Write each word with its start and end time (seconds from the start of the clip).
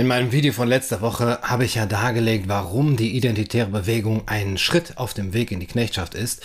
In 0.00 0.06
meinem 0.06 0.30
Video 0.30 0.52
von 0.52 0.68
letzter 0.68 1.00
Woche 1.00 1.40
habe 1.42 1.64
ich 1.64 1.74
ja 1.74 1.84
dargelegt, 1.84 2.46
warum 2.46 2.96
die 2.96 3.16
identitäre 3.16 3.66
Bewegung 3.68 4.22
ein 4.26 4.56
Schritt 4.56 4.96
auf 4.96 5.12
dem 5.12 5.34
Weg 5.34 5.50
in 5.50 5.58
die 5.58 5.66
Knechtschaft 5.66 6.14
ist. 6.14 6.40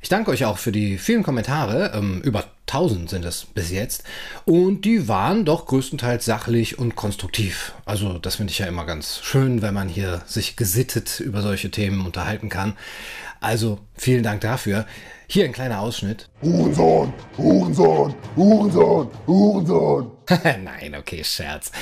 Ich 0.00 0.08
danke 0.08 0.30
euch 0.30 0.46
auch 0.46 0.56
für 0.56 0.72
die 0.72 0.96
vielen 0.96 1.22
Kommentare, 1.22 1.92
ähm, 1.94 2.22
über 2.22 2.44
1000 2.66 3.10
sind 3.10 3.26
es 3.26 3.44
bis 3.44 3.70
jetzt, 3.70 4.04
und 4.46 4.86
die 4.86 5.06
waren 5.06 5.44
doch 5.44 5.66
größtenteils 5.66 6.24
sachlich 6.24 6.78
und 6.78 6.96
konstruktiv. 6.96 7.74
Also 7.84 8.16
das 8.16 8.36
finde 8.36 8.52
ich 8.52 8.60
ja 8.60 8.66
immer 8.66 8.86
ganz 8.86 9.20
schön, 9.22 9.60
wenn 9.60 9.74
man 9.74 9.90
hier 9.90 10.22
sich 10.24 10.56
gesittet 10.56 11.20
über 11.20 11.42
solche 11.42 11.70
Themen 11.70 12.06
unterhalten 12.06 12.48
kann. 12.48 12.74
Also 13.40 13.78
vielen 13.94 14.22
Dank 14.22 14.40
dafür. 14.40 14.86
Hier 15.26 15.46
ein 15.46 15.52
kleiner 15.52 15.80
Ausschnitt. 15.80 16.28
Hurensohn, 16.42 17.12
Hurensohn, 17.38 18.14
Hurensohn, 18.36 19.08
Hurensohn. 19.26 20.10
Nein, 20.44 20.94
okay, 20.98 21.24
Scherz. 21.24 21.72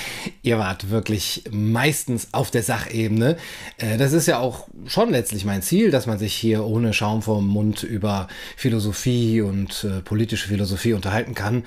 Ihr 0.42 0.58
wart 0.58 0.90
wirklich 0.90 1.44
meistens 1.50 2.28
auf 2.32 2.50
der 2.50 2.62
Sachebene. 2.62 3.36
Äh, 3.78 3.98
das 3.98 4.12
ist 4.12 4.26
ja 4.26 4.38
auch 4.38 4.68
schon 4.86 5.10
letztlich 5.10 5.44
mein 5.44 5.62
Ziel, 5.62 5.90
dass 5.90 6.06
man 6.06 6.18
sich 6.18 6.34
hier 6.34 6.64
ohne 6.64 6.92
Schaum 6.92 7.22
vorm 7.22 7.46
Mund 7.46 7.82
über 7.82 8.28
Philosophie 8.56 9.40
und 9.40 9.84
äh, 9.84 10.00
politische 10.00 10.48
Philosophie 10.48 10.92
unterhalten 10.92 11.34
kann. 11.34 11.64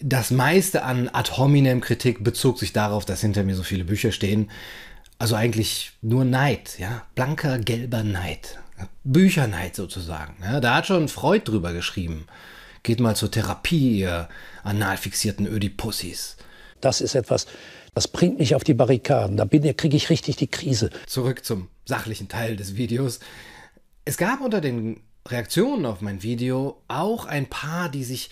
Das 0.00 0.30
meiste 0.30 0.82
an 0.82 1.08
ad 1.12 1.32
hominem 1.36 1.80
Kritik 1.80 2.24
bezog 2.24 2.58
sich 2.58 2.72
darauf, 2.72 3.04
dass 3.04 3.20
hinter 3.20 3.44
mir 3.44 3.54
so 3.54 3.62
viele 3.62 3.84
Bücher 3.84 4.12
stehen. 4.12 4.50
Also 5.18 5.34
eigentlich 5.34 5.92
nur 6.00 6.24
Neid, 6.24 6.78
ja, 6.78 7.02
blanker 7.14 7.58
gelber 7.58 8.02
Neid. 8.02 8.58
Bücherneid 9.04 9.74
sozusagen. 9.74 10.36
Ja, 10.42 10.60
da 10.60 10.76
hat 10.76 10.86
schon 10.86 11.08
Freud 11.08 11.42
drüber 11.44 11.72
geschrieben. 11.72 12.26
Geht 12.82 13.00
mal 13.00 13.16
zur 13.16 13.30
Therapie, 13.30 14.00
ihr 14.00 14.28
analfixierten 14.62 15.46
Ödipussis. 15.46 16.36
Das 16.80 17.00
ist 17.00 17.14
etwas, 17.14 17.46
das 17.94 18.08
bringt 18.08 18.38
mich 18.38 18.54
auf 18.54 18.64
die 18.64 18.74
Barrikaden. 18.74 19.36
Da 19.36 19.46
kriege 19.46 19.96
ich 19.96 20.10
richtig 20.10 20.36
die 20.36 20.46
Krise. 20.46 20.90
Zurück 21.06 21.44
zum 21.44 21.68
sachlichen 21.84 22.28
Teil 22.28 22.56
des 22.56 22.76
Videos. 22.76 23.18
Es 24.04 24.16
gab 24.16 24.40
unter 24.40 24.60
den 24.60 25.00
Reaktionen 25.26 25.84
auf 25.84 26.00
mein 26.00 26.22
Video 26.22 26.82
auch 26.88 27.26
ein 27.26 27.46
paar, 27.46 27.88
die 27.88 28.04
sich 28.04 28.30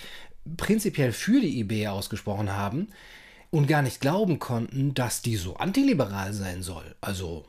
prinzipiell 0.56 1.12
für 1.12 1.40
die 1.40 1.58
IB 1.60 1.88
ausgesprochen 1.88 2.52
haben 2.52 2.88
und 3.50 3.66
gar 3.66 3.82
nicht 3.82 4.00
glauben 4.00 4.38
konnten, 4.38 4.94
dass 4.94 5.22
die 5.22 5.36
so 5.36 5.56
antiliberal 5.56 6.32
sein 6.32 6.62
soll. 6.62 6.94
Also 7.00 7.44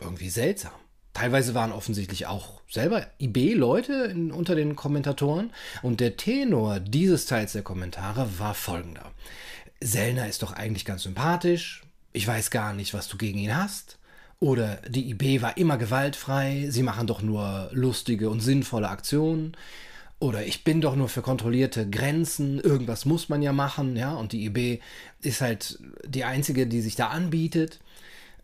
irgendwie 0.00 0.30
seltsam. 0.30 0.72
Teilweise 1.12 1.54
waren 1.54 1.72
offensichtlich 1.72 2.26
auch 2.26 2.60
selber 2.68 3.06
IB-Leute 3.18 4.14
unter 4.32 4.54
den 4.54 4.76
Kommentatoren 4.76 5.52
und 5.82 6.00
der 6.00 6.16
Tenor 6.16 6.78
dieses 6.78 7.26
Teils 7.26 7.52
der 7.52 7.62
Kommentare 7.62 8.38
war 8.38 8.54
folgender. 8.54 9.10
Sellner 9.80 10.28
ist 10.28 10.42
doch 10.42 10.52
eigentlich 10.52 10.84
ganz 10.84 11.02
sympathisch, 11.02 11.82
ich 12.12 12.26
weiß 12.26 12.50
gar 12.50 12.72
nicht, 12.72 12.94
was 12.94 13.08
du 13.08 13.16
gegen 13.16 13.38
ihn 13.38 13.56
hast. 13.56 13.98
Oder 14.40 14.76
die 14.88 15.10
IB 15.10 15.42
war 15.42 15.58
immer 15.58 15.76
gewaltfrei, 15.76 16.68
sie 16.70 16.82
machen 16.82 17.06
doch 17.06 17.20
nur 17.20 17.68
lustige 17.72 18.30
und 18.30 18.40
sinnvolle 18.40 18.88
Aktionen. 18.88 19.54
Oder 20.18 20.46
ich 20.46 20.64
bin 20.64 20.80
doch 20.80 20.96
nur 20.96 21.08
für 21.08 21.22
kontrollierte 21.22 21.88
Grenzen, 21.88 22.58
irgendwas 22.58 23.04
muss 23.04 23.28
man 23.28 23.42
ja 23.42 23.52
machen, 23.52 23.96
ja, 23.96 24.12
und 24.14 24.32
die 24.32 24.44
IB 24.46 24.80
ist 25.22 25.40
halt 25.40 25.78
die 26.06 26.24
einzige, 26.24 26.66
die 26.66 26.80
sich 26.80 26.96
da 26.96 27.08
anbietet. 27.08 27.80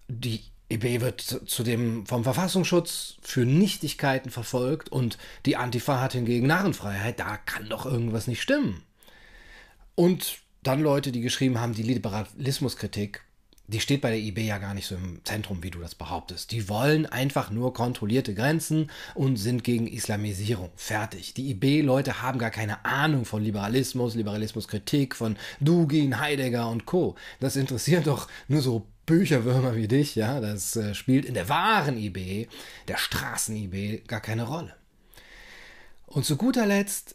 Die 0.09 0.43
EB 0.69 1.01
wird 1.01 1.21
zudem 1.21 2.07
vom 2.07 2.25
Verfassungsschutz 2.25 3.17
für 3.23 3.45
Nichtigkeiten 3.45 4.31
verfolgt 4.31 4.89
und 4.89 5.17
die 5.45 5.57
Antifa 5.57 6.01
hat 6.01 6.13
hingegen 6.13 6.49
Narrenfreiheit. 6.49 7.21
Da 7.21 7.37
kann 7.37 7.69
doch 7.69 7.87
irgendwas 7.87 8.27
nicht 8.27 8.43
stimmen. 8.43 8.83
Und 9.95 10.39
dann 10.65 10.81
Leute, 10.81 11.13
die 11.13 11.21
geschrieben 11.21 11.61
haben, 11.61 11.75
die 11.75 11.85
Liberalismuskritik, 11.85 13.23
die 13.69 13.81
steht 13.81 14.01
bei 14.01 14.11
der 14.11 14.19
IB 14.19 14.47
ja 14.47 14.59
gar 14.59 14.75
nicht 14.75 14.87
so 14.87 14.95
im 14.95 15.25
Zentrum, 15.25 15.63
wie 15.63 15.71
du 15.71 15.81
das 15.81 15.95
behauptest. 15.95 16.53
Die 16.53 16.69
wollen 16.69 17.07
einfach 17.07 17.51
nur 17.51 17.75
kontrollierte 17.75 18.35
Grenzen 18.35 18.91
und 19.15 19.37
sind 19.37 19.65
gegen 19.65 19.87
Islamisierung. 19.87 20.71
Fertig. 20.77 21.35
Die 21.35 21.51
IB-Leute 21.51 22.23
haben 22.23 22.39
gar 22.39 22.51
keine 22.51 22.85
Ahnung 22.85 23.25
von 23.25 23.43
Liberalismus, 23.43 24.15
Liberalismuskritik, 24.15 25.17
von 25.17 25.37
Dugin, 25.61 26.21
Heidegger 26.21 26.69
und 26.71 26.87
Co. 26.87 27.17
Das 27.41 27.57
interessiert 27.57 28.07
doch 28.07 28.29
nur 28.47 28.61
so 28.61 28.87
Bücherwürmer 29.07 29.77
wie 29.77 29.89
dich, 29.89 30.17
ja, 30.17 30.41
das 30.41 30.75
äh, 30.77 30.95
spielt 30.95 31.25
in 31.25 31.35
der 31.35 31.49
wahren 31.49 31.97
IB, 31.97 32.49
der 32.89 32.97
Straßen-IB, 32.97 34.03
gar 34.09 34.21
keine 34.21 34.43
Rolle. 34.43 34.75
Und 36.07 36.25
zu 36.25 36.37
guter 36.37 36.67
Letzt, 36.67 37.15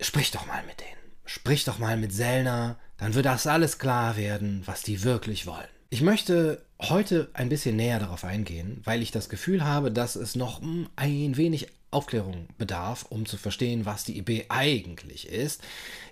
sprich 0.00 0.30
doch 0.30 0.46
mal 0.46 0.64
mit 0.66 0.80
denen. 0.80 0.90
Sprich 1.26 1.64
doch 1.64 1.78
mal 1.78 1.96
mit 1.96 2.12
Sellner, 2.12 2.78
dann 2.96 3.14
wird 3.14 3.26
das 3.26 3.46
alles 3.46 3.78
klar 3.78 4.16
werden, 4.16 4.62
was 4.64 4.82
die 4.82 5.02
wirklich 5.02 5.46
wollen. 5.46 5.75
Ich 5.88 6.02
möchte 6.02 6.62
heute 6.80 7.30
ein 7.32 7.48
bisschen 7.48 7.76
näher 7.76 8.00
darauf 8.00 8.24
eingehen, 8.24 8.80
weil 8.82 9.02
ich 9.02 9.12
das 9.12 9.28
Gefühl 9.28 9.64
habe, 9.64 9.92
dass 9.92 10.16
es 10.16 10.34
noch 10.34 10.60
hm, 10.60 10.88
ein 10.96 11.36
wenig 11.36 11.68
Aufklärung 11.92 12.48
bedarf, 12.58 13.06
um 13.08 13.24
zu 13.24 13.36
verstehen, 13.36 13.86
was 13.86 14.02
die 14.02 14.18
IB 14.18 14.46
eigentlich 14.48 15.28
ist. 15.28 15.62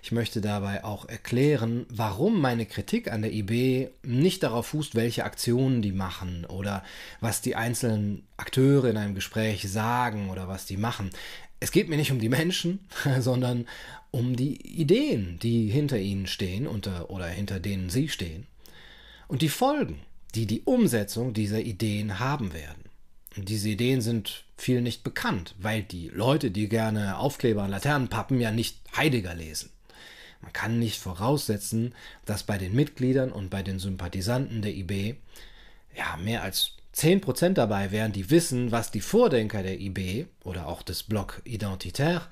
Ich 0.01 0.13
möchte 0.13 0.39
dabei 0.39 0.85
auch 0.85 1.09
erklären, 1.09 1.85
warum 1.89 2.39
meine 2.39 2.65
Kritik 2.65 3.11
an 3.11 3.21
der 3.21 3.33
IB 3.33 3.89
nicht 4.01 4.43
darauf 4.43 4.67
fußt, 4.67 4.95
welche 4.95 5.25
Aktionen 5.25 5.81
die 5.81 5.91
machen 5.91 6.45
oder 6.45 6.81
was 7.19 7.41
die 7.41 7.57
einzelnen 7.57 8.25
Akteure 8.37 8.85
in 8.85 8.95
einem 8.95 9.13
Gespräch 9.13 9.69
sagen 9.69 10.29
oder 10.29 10.47
was 10.47 10.65
die 10.65 10.77
machen. 10.77 11.09
Es 11.59 11.71
geht 11.71 11.89
mir 11.89 11.97
nicht 11.97 12.13
um 12.13 12.19
die 12.19 12.29
Menschen, 12.29 12.79
sondern 13.19 13.67
um 14.09 14.37
die 14.37 14.55
Ideen, 14.79 15.37
die 15.39 15.67
hinter 15.67 15.97
ihnen 15.97 16.27
stehen 16.27 16.65
unter, 16.65 17.09
oder 17.09 17.27
hinter 17.27 17.59
denen 17.59 17.89
sie 17.89 18.07
stehen 18.07 18.47
und 19.27 19.41
die 19.41 19.49
Folgen, 19.49 20.01
die 20.33 20.45
die 20.45 20.61
Umsetzung 20.61 21.33
dieser 21.33 21.61
Ideen 21.61 22.19
haben 22.19 22.53
werden. 22.53 22.83
Und 23.37 23.49
diese 23.49 23.69
Ideen 23.69 24.01
sind 24.01 24.45
vielen 24.57 24.83
nicht 24.83 25.03
bekannt, 25.03 25.55
weil 25.57 25.83
die 25.83 26.09
Leute, 26.09 26.51
die 26.51 26.69
gerne 26.69 27.17
Aufkleber 27.17 27.63
an 27.63 27.71
Laternenpappen 27.71 28.39
ja 28.39 28.51
nicht 28.51 28.79
Heidegger 28.95 29.33
lesen. 29.33 29.71
Man 30.41 30.53
kann 30.53 30.79
nicht 30.79 30.99
voraussetzen, 30.99 31.93
dass 32.25 32.43
bei 32.43 32.57
den 32.57 32.75
Mitgliedern 32.75 33.31
und 33.31 33.49
bei 33.49 33.63
den 33.63 33.79
Sympathisanten 33.79 34.61
der 34.61 34.75
IB 34.75 35.15
ja 35.97 36.17
mehr 36.17 36.43
als 36.43 36.73
10% 36.95 37.53
dabei 37.53 37.91
wären, 37.91 38.13
die 38.13 38.29
wissen, 38.29 38.71
was 38.71 38.91
die 38.91 39.01
Vordenker 39.01 39.63
der 39.63 39.79
IB 39.79 40.27
oder 40.43 40.67
auch 40.67 40.81
des 40.81 41.03
Bloc 41.03 41.41
Identitaire 41.43 42.27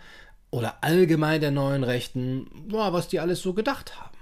oder 0.52 0.84
allgemein 0.84 1.42
der 1.42 1.52
neuen 1.52 1.84
Rechten, 1.84 2.48
was 2.70 3.08
die 3.08 3.20
alles 3.20 3.42
so 3.42 3.54
gedacht 3.54 4.00
haben. 4.00 4.18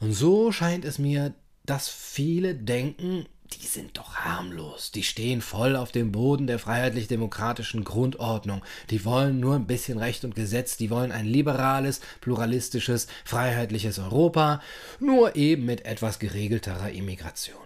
Und 0.00 0.12
so 0.12 0.52
scheint 0.52 0.84
es 0.84 0.98
mir, 0.98 1.32
dass 1.64 1.88
viele 1.88 2.54
denken, 2.54 3.26
die 3.52 3.66
sind 3.66 3.98
doch 3.98 4.16
harmlos, 4.16 4.90
die 4.90 5.02
stehen 5.02 5.40
voll 5.40 5.76
auf 5.76 5.92
dem 5.92 6.12
Boden 6.12 6.46
der 6.46 6.58
freiheitlich-demokratischen 6.58 7.84
Grundordnung, 7.84 8.62
die 8.90 9.04
wollen 9.04 9.38
nur 9.38 9.54
ein 9.54 9.66
bisschen 9.66 9.98
Recht 9.98 10.24
und 10.24 10.34
Gesetz, 10.34 10.76
die 10.76 10.90
wollen 10.90 11.12
ein 11.12 11.26
liberales, 11.26 12.00
pluralistisches, 12.20 13.06
freiheitliches 13.24 13.98
Europa, 13.98 14.60
nur 14.98 15.36
eben 15.36 15.64
mit 15.64 15.84
etwas 15.84 16.18
geregelterer 16.18 16.90
Immigration. 16.90 17.56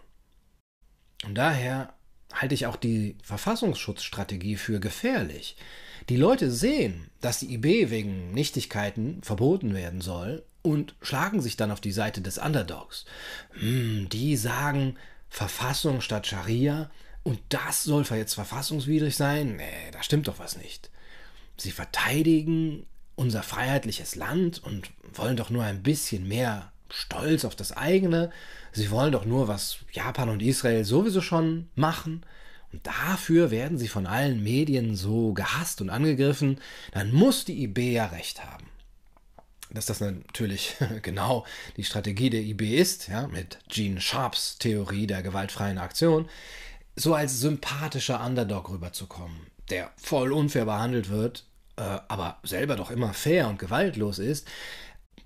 Und 1.24 1.36
daher 1.36 1.94
halte 2.32 2.54
ich 2.54 2.66
auch 2.66 2.76
die 2.76 3.16
Verfassungsschutzstrategie 3.22 4.56
für 4.56 4.80
gefährlich. 4.80 5.56
Die 6.08 6.16
Leute 6.16 6.50
sehen, 6.50 7.10
dass 7.20 7.40
die 7.40 7.54
IB 7.54 7.90
wegen 7.90 8.32
Nichtigkeiten 8.32 9.20
verboten 9.22 9.74
werden 9.74 10.00
soll 10.00 10.44
und 10.70 10.94
schlagen 11.02 11.40
sich 11.40 11.56
dann 11.56 11.70
auf 11.70 11.80
die 11.80 11.92
Seite 11.92 12.20
des 12.20 12.38
Underdogs. 12.38 13.04
Hm, 13.52 14.08
die 14.10 14.36
sagen 14.36 14.96
Verfassung 15.28 16.00
statt 16.00 16.26
Scharia 16.26 16.90
und 17.22 17.40
das 17.48 17.84
soll 17.84 18.04
jetzt 18.10 18.34
verfassungswidrig 18.34 19.16
sein? 19.16 19.56
Nee, 19.56 19.90
da 19.92 20.02
stimmt 20.02 20.28
doch 20.28 20.38
was 20.38 20.56
nicht. 20.56 20.90
Sie 21.56 21.72
verteidigen 21.72 22.86
unser 23.16 23.42
freiheitliches 23.42 24.14
Land 24.14 24.62
und 24.62 24.90
wollen 25.12 25.36
doch 25.36 25.50
nur 25.50 25.64
ein 25.64 25.82
bisschen 25.82 26.26
mehr 26.26 26.72
Stolz 26.88 27.44
auf 27.44 27.56
das 27.56 27.76
eigene. 27.76 28.30
Sie 28.72 28.90
wollen 28.90 29.12
doch 29.12 29.24
nur, 29.24 29.48
was 29.48 29.78
Japan 29.92 30.28
und 30.28 30.40
Israel 30.40 30.84
sowieso 30.84 31.20
schon 31.20 31.68
machen. 31.74 32.24
Und 32.72 32.86
dafür 32.86 33.50
werden 33.50 33.76
sie 33.76 33.88
von 33.88 34.06
allen 34.06 34.42
Medien 34.42 34.94
so 34.94 35.32
gehasst 35.32 35.80
und 35.80 35.90
angegriffen. 35.90 36.60
Dann 36.92 37.12
muss 37.12 37.44
die 37.44 37.64
IB 37.64 37.92
ja 37.92 38.06
recht 38.06 38.44
haben 38.44 38.67
dass 39.70 39.86
das 39.86 40.00
natürlich 40.00 40.76
genau 41.02 41.44
die 41.76 41.84
Strategie 41.84 42.30
der 42.30 42.42
IB 42.42 42.76
ist, 42.76 43.08
ja, 43.08 43.26
mit 43.28 43.58
Gene 43.68 44.00
Sharps 44.00 44.58
Theorie 44.58 45.06
der 45.06 45.22
gewaltfreien 45.22 45.78
Aktion, 45.78 46.28
so 46.96 47.14
als 47.14 47.40
sympathischer 47.40 48.24
Underdog 48.24 48.70
rüberzukommen, 48.70 49.46
der 49.70 49.90
voll 49.96 50.32
unfair 50.32 50.64
behandelt 50.64 51.10
wird, 51.10 51.44
äh, 51.76 51.82
aber 52.08 52.38
selber 52.42 52.76
doch 52.76 52.90
immer 52.90 53.12
fair 53.12 53.48
und 53.48 53.58
gewaltlos 53.58 54.18
ist. 54.18 54.46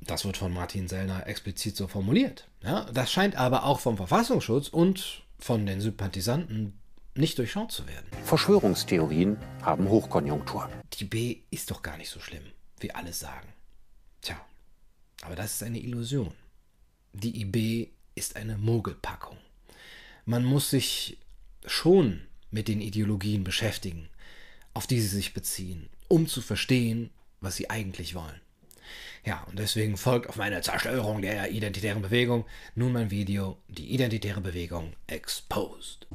Das 0.01 0.25
wird 0.25 0.37
von 0.37 0.53
Martin 0.53 0.89
Sellner 0.89 1.27
explizit 1.27 1.77
so 1.77 1.87
formuliert. 1.87 2.49
Ja. 2.63 2.87
Das 2.93 3.13
scheint 3.13 3.37
aber 3.37 3.65
auch 3.65 3.81
vom 3.81 3.97
Verfassungsschutz 3.97 4.69
und 4.69 5.23
von 5.39 5.65
den 5.65 5.81
Sympathisanten 5.81 6.79
nicht 7.15 7.39
durchschaut 7.39 7.73
zu 7.73 7.87
werden. 7.87 8.07
Verschwörungstheorien 8.25 9.37
haben 9.63 9.89
Hochkonjunktur. 9.89 10.69
Die 10.95 11.05
B 11.05 11.43
ist 11.51 11.71
doch 11.71 11.83
gar 11.83 11.97
nicht 11.97 12.11
so 12.11 12.21
schlimm, 12.21 12.45
wie 12.81 12.93
alle 12.95 13.13
sagen. 13.13 13.49
Tja, 14.23 14.41
aber 15.23 15.37
das 15.37 15.55
ist 15.55 15.63
eine 15.63 15.81
Illusion. 15.81 16.33
Die 17.13 17.43
IB 17.43 17.91
ist 18.15 18.37
eine 18.37 18.57
Mogelpackung. 18.57 19.37
man 20.25 20.45
muss 20.45 20.71
sich 20.71 21.19
schon 21.67 22.23
mit 22.51 22.69
den 22.69 22.81
Ideologien 22.81 23.45
beschäftigen, 23.45 24.09
auf 24.75 24.87
die 24.87 25.01
sie 25.01 25.09
sich 25.09 25.35
beziehen, 25.35 25.89
um 26.09 26.29
zu 26.29 26.41
verstehen, 26.41 27.11
was 27.41 27.57
sie 27.57 27.71
eigentlich 27.71 28.15
wollen. 28.15 28.41
Ja, 29.25 29.43
und 29.49 29.59
deswegen 29.59 29.97
folgt 29.97 30.29
auf 30.29 30.37
meine 30.37 30.61
Zerstörung 30.63 31.23
der 31.23 31.51
identitären 31.51 32.03
Bewegung 32.03 32.45
nun 32.75 32.93
mein 32.93 33.11
Video 33.11 33.59
Die 33.69 33.93
identitäre 33.93 34.41
Bewegung 34.41 34.93
Exposed. 35.07 36.07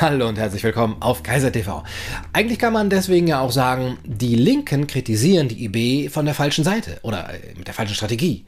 Hallo 0.00 0.28
und 0.28 0.38
herzlich 0.38 0.64
willkommen 0.64 0.96
auf 0.98 1.22
Kaiser 1.22 1.52
TV. 1.52 1.84
Eigentlich 2.32 2.58
kann 2.58 2.72
man 2.72 2.90
deswegen 2.90 3.28
ja 3.28 3.38
auch 3.38 3.52
sagen, 3.52 3.96
die 4.02 4.34
Linken 4.34 4.88
kritisieren 4.88 5.46
die 5.46 5.66
IB 5.66 6.08
von 6.08 6.24
der 6.24 6.34
falschen 6.34 6.64
Seite 6.64 6.98
oder 7.02 7.32
äh, 7.32 7.54
mit 7.56 7.68
der 7.68 7.74
falschen 7.74 7.94
Strategie. 7.94 8.44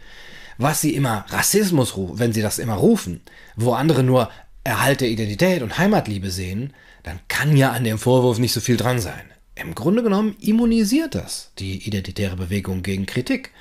Was 0.59 0.81
sie 0.81 0.93
immer 0.93 1.25
Rassismus 1.29 1.97
rufen, 1.97 2.19
wenn 2.19 2.33
sie 2.33 2.43
das 2.43 2.59
immer 2.59 2.75
rufen, 2.75 3.21
wo 3.55 3.75
andere 3.75 4.03
nur 4.03 4.29
Erhalt 4.65 5.01
der 5.01 5.09
Identität 5.09 5.63
und 5.63 5.79
Heimatliebe 5.79 6.33
sehen, 6.33 6.73
dann 7.05 7.21
kann 7.29 7.57
ja 7.57 7.71
an 7.71 7.85
dem 7.85 7.99
Vorwurf 7.99 8.41
nicht 8.41 8.53
so 8.53 8.61
viel 8.61 8.77
dran 8.77 8.99
sein. 8.99 9.31
Im 9.55 9.77
Grunde 9.77 10.03
genommen 10.03 10.35
immunisiert 10.41 11.15
das 11.15 11.53
die 11.61 11.87
identitäre 11.87 12.35
Bewegung 12.35 12.83
gegen 12.83 13.07
Kritik. 13.07 13.53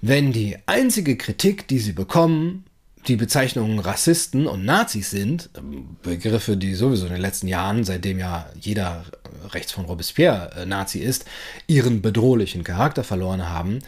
Wenn 0.00 0.32
die 0.32 0.58
einzige 0.66 1.16
Kritik, 1.16 1.66
die 1.66 1.80
sie 1.80 1.92
bekommen, 1.92 2.66
die 3.06 3.16
Bezeichnungen 3.16 3.78
Rassisten 3.78 4.46
und 4.46 4.64
Nazis 4.64 5.10
sind, 5.10 5.50
Begriffe, 6.02 6.56
die 6.56 6.74
sowieso 6.74 7.06
in 7.06 7.12
den 7.12 7.20
letzten 7.20 7.48
Jahren, 7.48 7.84
seitdem 7.84 8.18
ja 8.18 8.46
jeder 8.60 9.04
rechts 9.50 9.72
von 9.72 9.86
Robespierre 9.86 10.50
äh, 10.56 10.66
Nazi 10.66 10.98
ist, 10.98 11.24
ihren 11.66 12.02
bedrohlichen 12.02 12.64
Charakter 12.64 13.04
verloren 13.04 13.48
haben, 13.48 13.80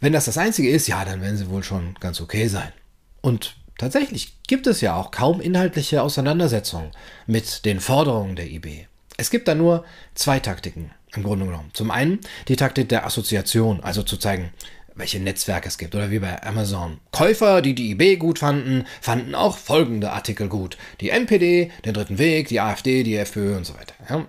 wenn 0.00 0.12
das 0.12 0.26
das 0.26 0.38
Einzige 0.38 0.70
ist, 0.70 0.86
ja, 0.86 1.04
dann 1.04 1.22
werden 1.22 1.36
sie 1.36 1.48
wohl 1.48 1.64
schon 1.64 1.94
ganz 1.98 2.20
okay 2.20 2.46
sein. 2.46 2.72
Und 3.20 3.56
tatsächlich 3.78 4.40
gibt 4.46 4.66
es 4.66 4.80
ja 4.80 4.94
auch 4.94 5.10
kaum 5.10 5.40
inhaltliche 5.40 6.02
Auseinandersetzungen 6.02 6.92
mit 7.26 7.64
den 7.64 7.80
Forderungen 7.80 8.36
der 8.36 8.50
IB. 8.50 8.86
Es 9.16 9.30
gibt 9.30 9.48
da 9.48 9.54
nur 9.54 9.84
zwei 10.14 10.38
Taktiken 10.38 10.92
im 11.16 11.24
Grunde 11.24 11.46
genommen. 11.46 11.70
Zum 11.72 11.90
einen 11.90 12.20
die 12.46 12.56
Taktik 12.56 12.88
der 12.88 13.06
Assoziation, 13.06 13.80
also 13.80 14.02
zu 14.02 14.16
zeigen, 14.16 14.52
welche 14.98 15.20
Netzwerke 15.20 15.68
es 15.68 15.78
gibt 15.78 15.94
oder 15.94 16.10
wie 16.10 16.18
bei 16.18 16.42
Amazon. 16.42 16.98
Käufer, 17.12 17.62
die 17.62 17.74
die 17.74 17.92
IB 17.92 18.16
gut 18.16 18.40
fanden, 18.40 18.84
fanden 19.00 19.34
auch 19.34 19.56
folgende 19.56 20.12
Artikel 20.12 20.48
gut. 20.48 20.76
Die 21.00 21.10
NPD, 21.10 21.70
den 21.84 21.94
Dritten 21.94 22.18
Weg, 22.18 22.48
die 22.48 22.60
AfD, 22.60 23.04
die 23.04 23.16
FPÖ 23.16 23.56
und 23.56 23.64
so 23.64 23.74
weiter. 23.74 23.94
Ja. 24.10 24.26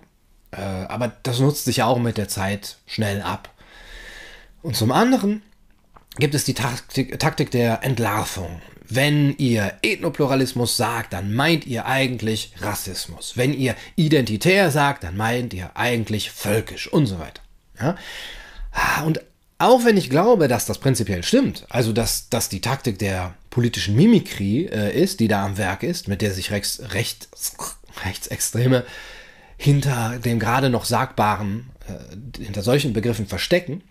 Äh, 0.51 0.85
aber 0.87 1.11
das 1.23 1.39
nutzt 1.39 1.65
sich 1.65 1.77
ja 1.77 1.85
auch 1.87 1.99
mit 1.99 2.17
der 2.17 2.27
Zeit 2.27 2.77
schnell 2.85 3.21
ab. 3.21 3.49
Und 4.61 4.75
zum 4.75 4.91
anderen 4.91 5.41
gibt 6.17 6.35
es 6.35 6.45
die 6.45 6.53
Taktik, 6.53 7.19
Taktik 7.19 7.51
der 7.51 7.83
Entlarvung. 7.83 8.61
Wenn 8.91 9.35
ihr 9.37 9.73
Ethnopluralismus 9.83 10.75
sagt, 10.75 11.13
dann 11.13 11.33
meint 11.33 11.67
ihr 11.67 11.85
eigentlich 11.85 12.53
Rassismus. 12.59 13.37
Wenn 13.37 13.53
ihr 13.53 13.75
identitär 13.95 14.71
sagt, 14.71 15.03
dann 15.03 15.15
meint 15.15 15.53
ihr 15.53 15.71
eigentlich 15.75 16.31
völkisch 16.31 16.87
und 16.91 17.05
so 17.05 17.19
weiter. 17.19 17.41
Ja? 17.79 17.95
Und 19.05 19.21
auch 19.59 19.83
wenn 19.83 19.97
ich 19.97 20.09
glaube, 20.09 20.47
dass 20.47 20.65
das 20.65 20.79
prinzipiell 20.79 21.21
stimmt, 21.21 21.65
also 21.69 21.91
dass 21.91 22.29
das 22.29 22.49
die 22.49 22.61
Taktik 22.61 22.97
der 22.97 23.35
politischen 23.49 23.95
Mimikrie 23.95 24.65
äh, 24.65 24.97
ist, 24.97 25.19
die 25.19 25.27
da 25.27 25.45
am 25.45 25.57
Werk 25.57 25.83
ist, 25.83 26.07
mit 26.07 26.21
der 26.21 26.31
sich 26.31 26.49
Rechts, 26.49 26.81
Rechts, 26.93 27.27
Rechtsextreme 28.05 28.85
hinter 29.57 30.17
dem 30.19 30.39
gerade 30.39 30.69
noch 30.69 30.85
Sagbaren, 30.85 31.69
äh, 31.87 32.41
hinter 32.41 32.61
solchen 32.61 32.93
Begriffen 32.93 33.27
verstecken, 33.27 33.83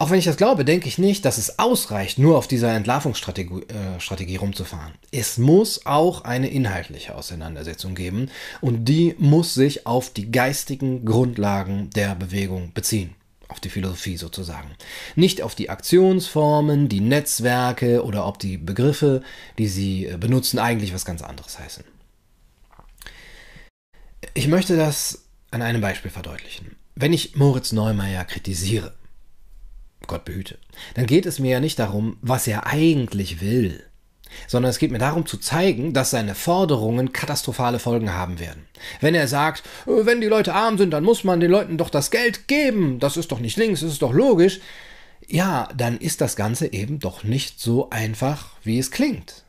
auch 0.00 0.10
wenn 0.10 0.18
ich 0.18 0.24
das 0.24 0.36
glaube, 0.36 0.64
denke 0.64 0.88
ich 0.88 0.98
nicht, 0.98 1.24
dass 1.24 1.38
es 1.38 1.58
ausreicht, 1.58 2.18
nur 2.18 2.36
auf 2.36 2.48
dieser 2.48 2.74
Entlarvungsstrategie 2.74 3.62
äh, 3.68 4.00
Strategie 4.00 4.36
rumzufahren. 4.36 4.94
Es 5.12 5.38
muss 5.38 5.86
auch 5.86 6.22
eine 6.22 6.48
inhaltliche 6.48 7.14
Auseinandersetzung 7.14 7.94
geben 7.94 8.30
und 8.60 8.84
die 8.84 9.14
muss 9.18 9.54
sich 9.54 9.86
auf 9.86 10.10
die 10.10 10.30
geistigen 10.32 11.04
Grundlagen 11.04 11.90
der 11.90 12.16
Bewegung 12.16 12.72
beziehen 12.74 13.14
auf 13.48 13.60
die 13.60 13.70
Philosophie 13.70 14.16
sozusagen. 14.16 14.70
Nicht 15.16 15.42
auf 15.42 15.54
die 15.54 15.70
Aktionsformen, 15.70 16.88
die 16.88 17.00
Netzwerke 17.00 18.04
oder 18.04 18.26
ob 18.26 18.38
die 18.38 18.58
Begriffe, 18.58 19.22
die 19.58 19.68
sie 19.68 20.06
äh, 20.06 20.16
benutzen, 20.18 20.58
eigentlich 20.58 20.94
was 20.94 21.04
ganz 21.04 21.22
anderes 21.22 21.58
heißen. 21.58 21.84
Ich 24.34 24.48
möchte 24.48 24.76
das 24.76 25.24
an 25.50 25.62
einem 25.62 25.80
Beispiel 25.80 26.10
verdeutlichen. 26.10 26.76
Wenn 26.94 27.12
ich 27.12 27.36
Moritz 27.36 27.72
Neumeier 27.72 28.24
kritisiere, 28.24 28.94
Gott 30.06 30.24
behüte, 30.24 30.58
dann 30.94 31.06
geht 31.06 31.26
es 31.26 31.38
mir 31.38 31.52
ja 31.52 31.60
nicht 31.60 31.78
darum, 31.78 32.18
was 32.20 32.46
er 32.46 32.66
eigentlich 32.66 33.40
will 33.40 33.87
sondern 34.46 34.70
es 34.70 34.78
geht 34.78 34.90
mir 34.90 34.98
darum 34.98 35.26
zu 35.26 35.38
zeigen, 35.38 35.92
dass 35.92 36.10
seine 36.10 36.34
Forderungen 36.34 37.12
katastrophale 37.12 37.78
Folgen 37.78 38.14
haben 38.14 38.38
werden. 38.38 38.66
Wenn 39.00 39.14
er 39.14 39.28
sagt, 39.28 39.62
äh, 39.86 40.06
wenn 40.06 40.20
die 40.20 40.26
Leute 40.26 40.54
arm 40.54 40.78
sind, 40.78 40.90
dann 40.90 41.04
muss 41.04 41.24
man 41.24 41.40
den 41.40 41.50
Leuten 41.50 41.78
doch 41.78 41.90
das 41.90 42.10
Geld 42.10 42.48
geben, 42.48 42.98
das 42.98 43.16
ist 43.16 43.32
doch 43.32 43.40
nicht 43.40 43.56
links, 43.56 43.80
das 43.80 43.92
ist 43.92 44.02
doch 44.02 44.12
logisch, 44.12 44.60
ja, 45.26 45.68
dann 45.76 45.98
ist 45.98 46.20
das 46.20 46.36
Ganze 46.36 46.72
eben 46.72 46.98
doch 47.00 47.22
nicht 47.24 47.60
so 47.60 47.90
einfach, 47.90 48.50
wie 48.62 48.78
es 48.78 48.90
klingt. 48.90 49.44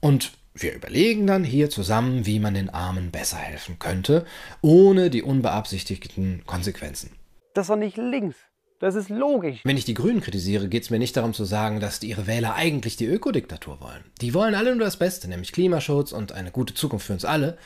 Und 0.00 0.32
wir 0.54 0.74
überlegen 0.74 1.26
dann 1.26 1.44
hier 1.44 1.68
zusammen, 1.68 2.26
wie 2.26 2.38
man 2.38 2.54
den 2.54 2.70
Armen 2.70 3.10
besser 3.10 3.36
helfen 3.36 3.78
könnte, 3.78 4.24
ohne 4.62 5.10
die 5.10 5.22
unbeabsichtigten 5.22 6.44
Konsequenzen. 6.46 7.10
Das 7.54 7.66
doch 7.66 7.76
nicht 7.76 7.96
links. 7.96 8.36
Das 8.78 8.94
ist 8.94 9.08
logisch. 9.08 9.60
Wenn 9.64 9.78
ich 9.78 9.86
die 9.86 9.94
Grünen 9.94 10.20
kritisiere, 10.20 10.68
geht 10.68 10.82
es 10.82 10.90
mir 10.90 10.98
nicht 10.98 11.16
darum 11.16 11.32
zu 11.32 11.44
sagen, 11.44 11.80
dass 11.80 12.02
ihre 12.02 12.26
Wähler 12.26 12.54
eigentlich 12.54 12.96
die 12.96 13.06
Ökodiktatur 13.06 13.80
wollen. 13.80 14.04
Die 14.20 14.34
wollen 14.34 14.54
alle 14.54 14.76
nur 14.76 14.84
das 14.84 14.98
Beste, 14.98 15.28
nämlich 15.28 15.52
Klimaschutz 15.52 16.12
und 16.12 16.32
eine 16.32 16.50
gute 16.50 16.74
Zukunft 16.74 17.06
für 17.06 17.14
uns 17.14 17.24
alle. 17.24 17.56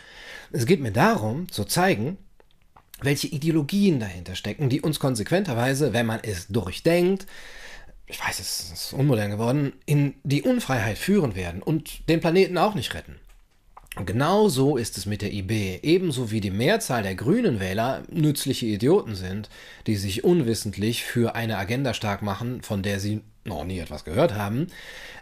Es 0.52 0.66
geht 0.66 0.80
mir 0.80 0.92
darum, 0.92 1.50
zu 1.50 1.64
zeigen, 1.64 2.16
welche 3.02 3.26
Ideologien 3.26 3.98
dahinter 3.98 4.36
stecken, 4.36 4.68
die 4.68 4.82
uns 4.82 5.00
konsequenterweise, 5.00 5.92
wenn 5.92 6.06
man 6.06 6.20
es 6.22 6.46
durchdenkt, 6.48 7.26
ich 8.06 8.20
weiß, 8.24 8.40
es 8.40 8.72
ist 8.72 8.92
unmodern 8.92 9.30
geworden, 9.30 9.72
in 9.86 10.14
die 10.24 10.42
Unfreiheit 10.42 10.98
führen 10.98 11.36
werden 11.36 11.62
und 11.62 12.08
den 12.08 12.20
Planeten 12.20 12.58
auch 12.58 12.74
nicht 12.74 12.94
retten. 12.94 13.16
Genau 13.96 14.48
so 14.48 14.76
ist 14.76 14.96
es 14.98 15.06
mit 15.06 15.20
der 15.20 15.32
IB. 15.32 15.80
Ebenso 15.82 16.30
wie 16.30 16.40
die 16.40 16.52
Mehrzahl 16.52 17.02
der 17.02 17.16
grünen 17.16 17.58
Wähler 17.58 18.04
nützliche 18.08 18.66
Idioten 18.66 19.16
sind, 19.16 19.50
die 19.88 19.96
sich 19.96 20.22
unwissentlich 20.22 21.02
für 21.02 21.34
eine 21.34 21.58
Agenda 21.58 21.92
stark 21.92 22.22
machen, 22.22 22.62
von 22.62 22.82
der 22.84 23.00
sie 23.00 23.22
noch 23.44 23.64
nie 23.64 23.78
etwas 23.78 24.04
gehört 24.04 24.34
haben, 24.34 24.68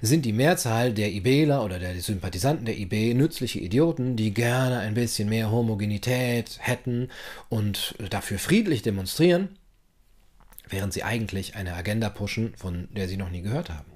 sind 0.02 0.26
die 0.26 0.34
Mehrzahl 0.34 0.92
der 0.92 1.10
IBler 1.12 1.64
oder 1.64 1.78
der 1.78 1.98
Sympathisanten 2.00 2.66
der 2.66 2.76
IB 2.78 3.14
nützliche 3.14 3.58
Idioten, 3.58 4.16
die 4.16 4.34
gerne 4.34 4.80
ein 4.80 4.94
bisschen 4.94 5.30
mehr 5.30 5.50
Homogenität 5.50 6.58
hätten 6.60 7.08
und 7.48 7.94
dafür 8.10 8.38
friedlich 8.38 8.82
demonstrieren, 8.82 9.56
während 10.68 10.92
sie 10.92 11.04
eigentlich 11.04 11.56
eine 11.56 11.74
Agenda 11.74 12.10
pushen, 12.10 12.54
von 12.56 12.88
der 12.90 13.08
sie 13.08 13.16
noch 13.16 13.30
nie 13.30 13.42
gehört 13.42 13.70
haben. 13.70 13.92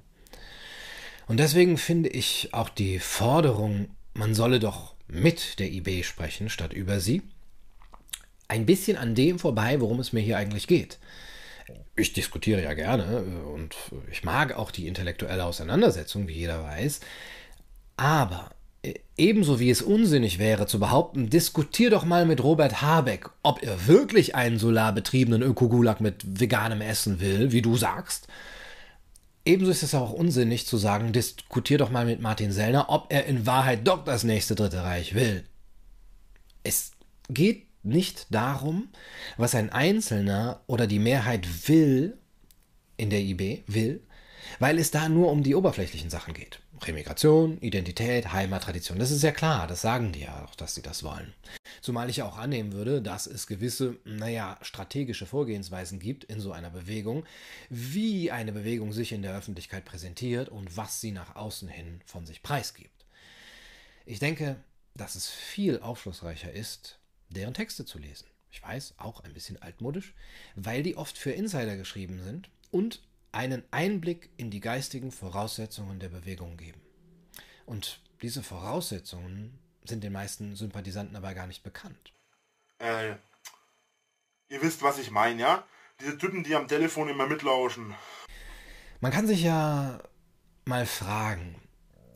Und 1.27 1.39
deswegen 1.39 1.77
finde 1.77 2.09
ich 2.09 2.53
auch 2.53 2.69
die 2.69 2.99
Forderung 2.99 3.89
man 4.13 4.33
solle 4.33 4.59
doch 4.59 4.93
mit 5.07 5.59
der 5.59 5.71
IB 5.71 6.03
sprechen, 6.03 6.49
statt 6.49 6.73
über 6.73 6.99
sie. 6.99 7.21
Ein 8.47 8.65
bisschen 8.65 8.97
an 8.97 9.15
dem 9.15 9.39
vorbei, 9.39 9.79
worum 9.79 9.99
es 9.99 10.13
mir 10.13 10.21
hier 10.21 10.37
eigentlich 10.37 10.67
geht. 10.67 10.99
Ich 11.95 12.13
diskutiere 12.13 12.63
ja 12.63 12.73
gerne 12.73 13.23
und 13.23 13.75
ich 14.11 14.23
mag 14.23 14.55
auch 14.55 14.71
die 14.71 14.87
intellektuelle 14.87 15.45
Auseinandersetzung, 15.45 16.27
wie 16.27 16.33
jeder 16.33 16.63
weiß. 16.63 16.99
Aber 17.97 18.51
ebenso 19.17 19.59
wie 19.59 19.69
es 19.69 19.81
unsinnig 19.81 20.39
wäre 20.39 20.67
zu 20.67 20.79
behaupten, 20.79 21.29
diskutier 21.29 21.89
doch 21.89 22.03
mal 22.03 22.25
mit 22.25 22.43
Robert 22.43 22.81
Habeck, 22.81 23.29
ob 23.43 23.63
er 23.63 23.87
wirklich 23.87 24.35
einen 24.35 24.59
solarbetriebenen 24.59 25.41
Ökogulag 25.41 26.01
mit 26.01 26.39
veganem 26.39 26.81
Essen 26.81 27.19
will, 27.19 27.51
wie 27.51 27.61
du 27.61 27.77
sagst, 27.77 28.27
Ebenso 29.45 29.71
ist 29.71 29.83
es 29.83 29.93
auch 29.93 30.13
unsinnig 30.13 30.65
zu 30.65 30.77
sagen, 30.77 31.11
diskutier 31.11 31.77
doch 31.77 31.89
mal 31.89 32.05
mit 32.05 32.21
Martin 32.21 32.51
Sellner, 32.51 32.89
ob 32.89 33.11
er 33.11 33.25
in 33.25 33.45
Wahrheit 33.45 33.85
doch 33.85 34.05
das 34.05 34.23
nächste 34.23 34.55
Dritte 34.55 34.83
Reich 34.83 35.15
will. 35.15 35.43
Es 36.63 36.91
geht 37.29 37.67
nicht 37.83 38.27
darum, 38.29 38.87
was 39.35 39.55
ein 39.55 39.69
Einzelner 39.69 40.61
oder 40.67 40.87
die 40.87 40.99
Mehrheit 40.99 41.67
will, 41.67 42.17
in 42.95 43.09
der 43.09 43.19
IB 43.19 43.63
will, 43.67 44.01
weil 44.59 44.79
es 44.79 44.91
da 44.91 45.09
nur 45.09 45.29
um 45.29 45.43
die 45.43 45.55
oberflächlichen 45.55 46.09
Sachen 46.09 46.33
geht. 46.33 46.62
Remigration, 46.87 47.57
Identität, 47.59 48.31
Heimat, 48.31 48.63
Tradition. 48.63 48.99
Das 48.99 49.11
ist 49.11 49.23
ja 49.23 49.31
klar, 49.31 49.67
das 49.67 49.81
sagen 49.81 50.11
die 50.11 50.21
ja 50.21 50.43
auch, 50.43 50.55
dass 50.55 50.75
sie 50.75 50.81
das 50.81 51.03
wollen. 51.03 51.33
Zumal 51.81 52.09
ich 52.09 52.21
auch 52.21 52.37
annehmen 52.37 52.73
würde, 52.73 53.01
dass 53.01 53.27
es 53.27 53.47
gewisse, 53.47 53.97
naja, 54.05 54.57
strategische 54.61 55.25
Vorgehensweisen 55.25 55.99
gibt 55.99 56.23
in 56.23 56.39
so 56.39 56.51
einer 56.51 56.69
Bewegung, 56.69 57.25
wie 57.69 58.31
eine 58.31 58.51
Bewegung 58.51 58.93
sich 58.93 59.11
in 59.11 59.21
der 59.21 59.35
Öffentlichkeit 59.35 59.85
präsentiert 59.85 60.49
und 60.49 60.77
was 60.77 61.01
sie 61.01 61.11
nach 61.11 61.35
außen 61.35 61.67
hin 61.67 62.01
von 62.05 62.25
sich 62.25 62.43
preisgibt. 62.43 63.05
Ich 64.05 64.19
denke, 64.19 64.57
dass 64.95 65.15
es 65.15 65.29
viel 65.29 65.79
aufschlussreicher 65.79 66.51
ist, 66.51 66.99
deren 67.29 67.53
Texte 67.53 67.85
zu 67.85 67.97
lesen. 67.99 68.27
Ich 68.51 68.61
weiß, 68.61 68.95
auch 68.97 69.21
ein 69.21 69.33
bisschen 69.33 69.61
altmodisch, 69.61 70.13
weil 70.55 70.83
die 70.83 70.95
oft 70.95 71.17
für 71.17 71.31
Insider 71.31 71.75
geschrieben 71.75 72.21
sind 72.23 72.49
und 72.69 73.01
einen 73.33 73.63
Einblick 73.71 74.29
in 74.37 74.51
die 74.51 74.59
geistigen 74.59 75.11
Voraussetzungen 75.11 75.99
der 75.99 76.09
Bewegung 76.09 76.55
geben. 76.57 76.81
Und 77.65 78.01
diese 78.21 78.43
Voraussetzungen 78.43 79.59
sind 79.83 80.03
den 80.03 80.13
meisten 80.13 80.55
Sympathisanten 80.55 81.15
aber 81.15 81.33
gar 81.33 81.47
nicht 81.47 81.63
bekannt. 81.63 82.13
Äh, 82.79 83.15
ihr 84.49 84.61
wisst, 84.61 84.81
was 84.81 84.99
ich 84.99 85.11
meine, 85.11 85.41
ja? 85.41 85.67
Diese 85.99 86.17
Typen, 86.17 86.43
die 86.43 86.55
am 86.55 86.67
Telefon 86.67 87.09
immer 87.09 87.27
mitlauschen. 87.27 87.93
Man 88.99 89.11
kann 89.11 89.27
sich 89.27 89.43
ja 89.43 89.99
mal 90.65 90.85
fragen, 90.85 91.55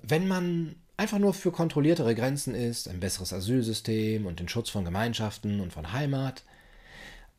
wenn 0.02 0.28
man 0.28 0.76
einfach 0.96 1.20
nur 1.20 1.34
für 1.34 1.52
kontrolliertere 1.52 2.16
Grenzen 2.16 2.56
ist, 2.56 2.88
ein 2.88 3.00
besseres 3.00 3.34
Asylsystem 3.34 4.26
und 4.26 4.40
den 4.40 4.50
Schutz 4.50 4.70
von 4.70 4.86
Gemeinschaften 4.86 5.60
und 5.60 5.74
von 5.74 5.92
Heimat, 5.92 6.44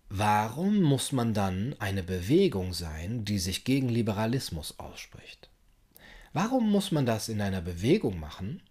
warum 0.09 0.83
muss 0.83 1.13
man 1.13 1.35
dann 1.35 1.75
eine 1.79 2.03
Bewegung 2.03 2.73
sein, 2.73 3.25
die 3.25 3.39
sich 3.39 3.65
gegen 3.65 3.89
Liberalismus 3.89 4.79
ausspricht? 4.79 5.49
Warum 6.33 6.71
muss 6.71 6.93
man 6.93 7.07
das 7.07 7.29
in 7.29 7.41
einer 7.41 7.61
Bewegung 7.61 8.21
machen, 8.21 8.63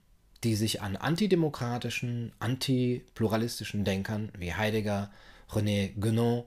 die 0.43 0.55
sich 0.55 0.81
an 0.81 0.95
antidemokratischen, 0.95 2.31
antipluralistischen 2.39 3.83
Denkern 3.83 4.31
wie 4.37 4.53
Heidegger, 4.53 5.11
René 5.49 5.97
Guénon, 5.99 6.45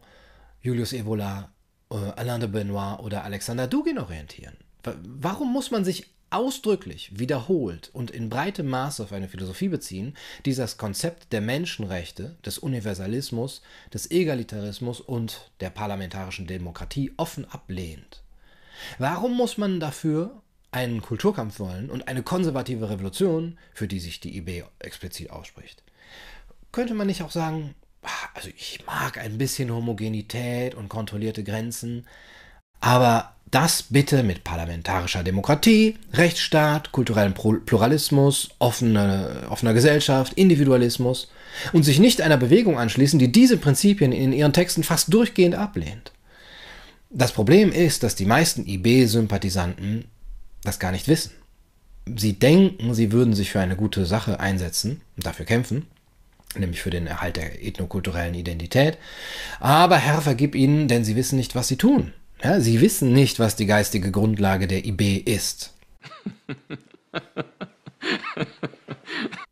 Julius 0.63 0.93
Evola, 0.93 1.53
äh, 1.91 1.97
Alain 1.97 2.41
de 2.41 2.49
Benoit 2.49 3.01
oder 3.01 3.25
Alexander 3.25 3.67
Dugin 3.67 3.99
orientieren? 3.99 4.57
Warum 4.83 5.53
muss 5.53 5.71
man 5.71 5.85
sich 5.85 6.07
ausdrücklich, 6.31 7.11
wiederholt 7.19 7.91
und 7.93 8.11
in 8.11 8.31
breitem 8.31 8.69
Maße 8.69 9.03
auf 9.03 9.13
eine 9.13 9.29
Philosophie 9.29 9.69
beziehen, 9.69 10.17
die 10.45 10.55
das 10.55 10.77
Konzept 10.77 11.33
der 11.33 11.41
Menschenrechte, 11.41 12.37
des 12.45 12.59
Universalismus, 12.59 13.63
des 13.93 14.11
Egalitarismus 14.11 15.01
und 15.01 15.51
der 15.61 15.71
parlamentarischen 15.71 16.47
Demokratie 16.47 17.13
offen 17.17 17.45
ablehnt? 17.51 18.23
Warum 18.99 19.37
muss 19.37 19.59
man 19.59 19.81
dafür 19.81 20.43
einen 20.73 21.03
Kulturkampf 21.03 21.59
wollen 21.59 21.91
und 21.91 22.09
eine 22.09 22.23
konservative 22.23 22.89
Revolution, 22.89 23.59
für 23.75 23.89
die 23.89 24.01
sich 24.01 24.21
die 24.21 24.37
IB 24.37 24.65
explizit 24.79 25.31
ausspricht? 25.31 25.83
Könnte 26.73 26.95
man 26.95 27.09
nicht 27.09 27.23
auch 27.23 27.33
sagen, 27.33 27.75
ah, 28.03 28.29
also 28.35 28.49
ich 28.49 28.87
mag 28.87 29.19
ein 29.19 29.39
bisschen 29.39 29.73
Homogenität 29.73 30.75
und 30.75 30.89
kontrollierte 30.89 31.43
Grenzen, 31.43 32.07
aber 32.81 33.31
das 33.51 33.85
bitte 33.85 34.23
mit 34.23 34.45
parlamentarischer 34.45 35.25
Demokratie, 35.25 35.97
Rechtsstaat, 36.13 36.93
kulturellem 36.93 37.35
Pluralismus, 37.35 38.51
offene, 38.61 39.47
offener 39.51 39.75
Gesellschaft, 39.75 40.35
Individualismus 40.35 41.29
und 41.73 41.83
sich 41.83 41.99
nicht 41.99 42.21
einer 42.21 42.37
Bewegung 42.37 42.79
anschließen, 42.79 43.19
die 43.19 43.33
diese 43.33 43.57
Prinzipien 43.57 44.13
in 44.13 44.33
ihren 44.33 44.53
Texten 44.53 44.85
fast 44.85 45.13
durchgehend 45.13 45.57
ablehnt. 45.57 46.13
Das 47.11 47.33
Problem 47.33 47.73
ist, 47.73 48.05
dass 48.05 48.15
die 48.15 48.25
meisten 48.25 48.65
IB-Sympathisanten 48.67 50.05
das 50.63 50.79
gar 50.79 50.93
nicht 50.93 51.09
wissen. 51.09 51.33
Sie 52.17 52.35
denken, 52.39 52.95
sie 52.95 53.11
würden 53.11 53.35
sich 53.35 53.51
für 53.51 53.61
eine 53.61 53.77
gute 53.77 54.07
Sache 54.07 54.39
einsetzen 54.39 55.01
und 55.17 55.27
dafür 55.27 55.45
kämpfen, 55.45 55.87
nämlich 56.57 56.81
für 56.83 56.91
den 56.91 57.09
Erhalt 57.09 57.37
der 57.37 57.65
ethnokulturellen 57.65 58.35
Identität. 58.35 58.97
Aber 59.59 59.97
Herr 59.97 60.23
vergib 60.23 60.55
ihnen, 60.55 60.87
denn 60.87 61.05
sie 61.05 61.17
wissen 61.17 61.37
nicht, 61.37 61.57
was 61.57 61.67
sie 61.67 61.77
tun. 61.77 62.13
Ja, 62.43 62.59
sie 62.61 62.81
wissen 62.81 63.13
nicht, 63.13 63.39
was 63.39 63.57
die 63.57 63.67
geistige 63.67 64.11
Grundlage 64.11 64.67
der 64.67 64.87
IB 64.87 65.19
ist. 65.19 65.75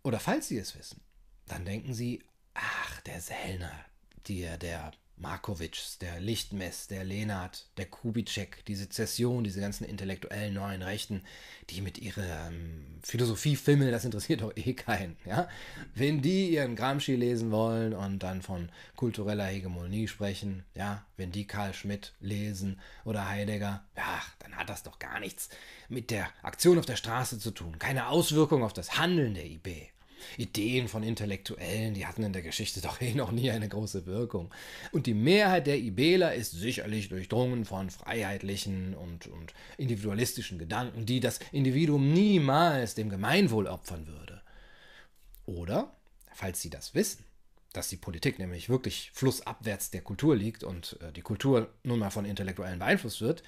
Oder 0.02 0.18
falls 0.18 0.49
sie 0.49 0.57
es 0.57 0.76
wissen, 0.78 1.00
dann 1.47 1.66
denken 1.66 1.92
sie, 1.92 2.23
ach, 2.54 3.00
der 3.02 3.21
Sellner, 3.21 3.73
der, 4.26 4.57
der 4.57 4.92
Markowitsch, 5.21 5.99
der 6.01 6.21
Lichtmess, 6.21 6.87
der 6.87 7.05
Lehnert, 7.05 7.67
der 7.77 7.87
Kubitschek, 7.87 8.65
die 8.67 8.75
Sezession, 8.75 9.45
diese 9.45 9.61
ganzen 9.61 9.85
intellektuellen 9.85 10.55
neuen 10.55 10.83
Rechten, 10.83 11.23
die 11.71 11.81
mit 11.81 11.99
ihrer 11.99 12.49
ähm, 12.49 13.01
Philosophie-Fimmel, 13.03 13.91
das 13.91 14.05
interessiert 14.05 14.43
doch 14.43 14.57
eh 14.57 14.75
keinen. 14.75 15.17
Ja? 15.25 15.49
Wenn 15.95 16.23
die 16.23 16.51
ihren 16.51 16.77
Gramsci 16.77 17.17
lesen 17.17 17.51
wollen 17.51 17.93
und 17.95 18.23
dann 18.23 18.43
von 18.43 18.71
kultureller 18.97 19.47
Hegemonie 19.47 20.09
sprechen, 20.09 20.65
ja, 20.75 21.05
wenn 21.17 21.33
die 21.33 21.47
Karl 21.47 21.75
Schmidt 21.75 22.15
lesen 22.21 22.81
oder 23.05 23.29
Heidegger, 23.29 23.85
ja, 23.97 24.23
dann 24.39 24.57
hat 24.57 24.69
das 24.69 24.83
doch 24.83 24.99
gar 24.99 25.21
nichts 25.21 25.49
mit 25.89 26.11
der 26.11 26.29
Aktion 26.43 26.79
auf 26.79 26.87
der 26.87 26.97
Straße 26.97 27.39
zu 27.39 27.51
tun, 27.51 27.79
keine 27.79 28.09
Auswirkung 28.09 28.63
auf 28.63 28.73
das 28.73 28.99
Handeln 28.99 29.35
der 29.35 29.47
IB. 29.47 29.88
Ideen 30.37 30.89
von 30.89 31.03
Intellektuellen, 31.03 31.95
die 31.95 32.07
hatten 32.07 32.23
in 32.23 32.33
der 32.33 32.43
Geschichte 32.43 32.81
doch 32.81 33.01
eh 33.01 33.15
noch 33.15 33.33
nie 33.33 33.51
eine 33.51 33.69
große 33.69 34.07
Wirkung. 34.07 34.51
Und 34.93 35.07
die 35.07 35.15
Mehrheit 35.15 35.67
der 35.67 35.79
IBler 35.79 36.35
ist 36.35 36.53
sicherlich 36.53 37.09
durchdrungen 37.09 37.65
von 37.65 37.91
freiheitlichen 37.91 38.95
und, 38.95 39.27
und 39.27 39.55
individualistischen 39.77 40.59
Gedanken, 40.59 41.07
die 41.07 41.21
das 41.21 41.41
Individuum 41.53 42.13
niemals 42.13 42.95
dem 42.95 43.09
Gemeinwohl 43.09 43.67
opfern 43.67 44.07
würde. 44.07 44.43
Oder, 45.47 45.97
falls 46.35 46.61
sie 46.61 46.71
das 46.71 46.95
wissen, 46.95 47.25
dass 47.79 47.89
die 47.89 47.97
Politik 47.97 48.41
nämlich 48.41 48.69
wirklich 48.69 49.13
flussabwärts 49.15 49.93
der 49.93 50.03
Kultur 50.03 50.35
liegt 50.35 50.65
und 50.65 50.99
äh, 51.01 51.13
die 51.13 51.23
Kultur 51.23 51.69
nun 51.85 52.01
mal 52.01 52.11
von 52.11 52.25
Intellektuellen 52.25 52.81
beeinflusst 52.81 53.21
wird, 53.21 53.45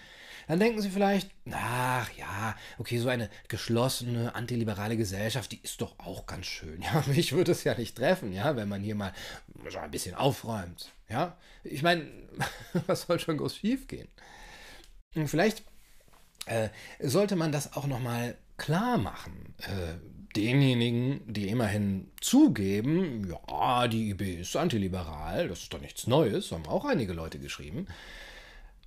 dann 0.47 0.61
denken 0.61 0.81
sie 0.81 0.91
vielleicht, 0.91 1.31
ach 1.51 2.09
ja, 2.17 2.57
okay, 2.79 2.99
so 2.99 3.09
eine 3.09 3.29
geschlossene, 3.49 4.35
antiliberale 4.37 4.97
Gesellschaft, 4.97 5.51
die 5.51 5.61
ist 5.63 5.81
doch 5.81 5.99
auch 5.99 6.27
ganz 6.27 6.47
schön. 6.47 6.81
Ja, 6.91 7.03
mich 7.09 7.33
würde 7.33 7.51
es 7.51 7.65
ja 7.65 7.77
nicht 7.77 7.97
treffen, 7.97 8.33
ja, 8.33 8.55
wenn 8.55 8.69
man 8.69 8.83
hier 8.83 8.95
mal 8.95 9.13
so 9.69 9.79
ein 9.79 9.91
bisschen 9.91 10.15
aufräumt. 10.15 10.93
Ja, 11.09 11.37
ich 11.65 11.83
meine, 11.83 12.09
was 12.87 13.03
soll 13.03 13.19
schon 13.19 13.37
groß 13.37 13.57
schief 13.57 13.89
gehen? 13.89 14.09
Vielleicht 15.27 15.65
äh, 16.47 16.69
sollte 17.01 17.35
man 17.35 17.51
das 17.51 17.73
auch 17.73 17.89
nochmal 17.89 18.37
klar 18.59 18.97
machen. 18.97 19.55
Äh, 19.59 19.95
denjenigen, 20.37 21.21
die 21.27 21.49
immerhin 21.49 22.11
zugeben, 22.21 23.29
ja, 23.29 23.89
die 23.89 24.11
IB 24.11 24.41
ist 24.41 24.57
antiliberal, 24.57 25.49
das 25.49 25.61
ist 25.61 25.73
doch 25.73 25.81
nichts 25.81 26.07
Neues, 26.07 26.53
haben 26.53 26.67
auch 26.67 26.85
einige 26.85 27.13
Leute 27.13 27.39
geschrieben. 27.39 27.87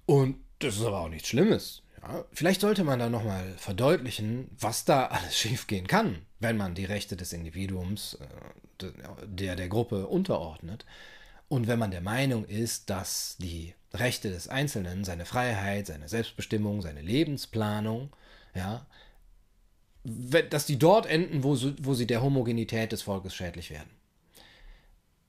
Und 0.05 0.37
das 0.59 0.75
ist 0.75 0.85
aber 0.85 1.01
auch 1.01 1.09
nichts 1.09 1.29
Schlimmes. 1.29 1.83
Ja, 2.01 2.25
vielleicht 2.33 2.61
sollte 2.61 2.83
man 2.83 2.99
da 2.99 3.09
nochmal 3.09 3.53
verdeutlichen, 3.57 4.49
was 4.59 4.85
da 4.85 5.05
alles 5.07 5.37
schiefgehen 5.37 5.87
kann, 5.87 6.25
wenn 6.39 6.57
man 6.57 6.75
die 6.75 6.85
Rechte 6.85 7.15
des 7.15 7.33
Individuums 7.33 8.15
äh, 8.15 8.87
der 9.25 9.55
der 9.55 9.69
Gruppe 9.69 10.07
unterordnet. 10.07 10.85
Und 11.47 11.67
wenn 11.67 11.79
man 11.79 11.91
der 11.91 12.01
Meinung 12.01 12.45
ist, 12.45 12.89
dass 12.89 13.37
die 13.39 13.75
Rechte 13.93 14.29
des 14.31 14.47
Einzelnen, 14.47 15.03
seine 15.03 15.25
Freiheit, 15.25 15.87
seine 15.87 16.09
Selbstbestimmung, 16.09 16.81
seine 16.81 17.01
Lebensplanung, 17.01 18.09
ja, 18.55 18.85
dass 20.03 20.65
die 20.65 20.77
dort 20.77 21.05
enden, 21.05 21.43
wo 21.43 21.55
sie, 21.55 21.75
wo 21.81 21.93
sie 21.93 22.07
der 22.07 22.21
Homogenität 22.21 22.91
des 22.91 23.03
Volkes 23.03 23.33
schädlich 23.33 23.71
werden. 23.71 23.89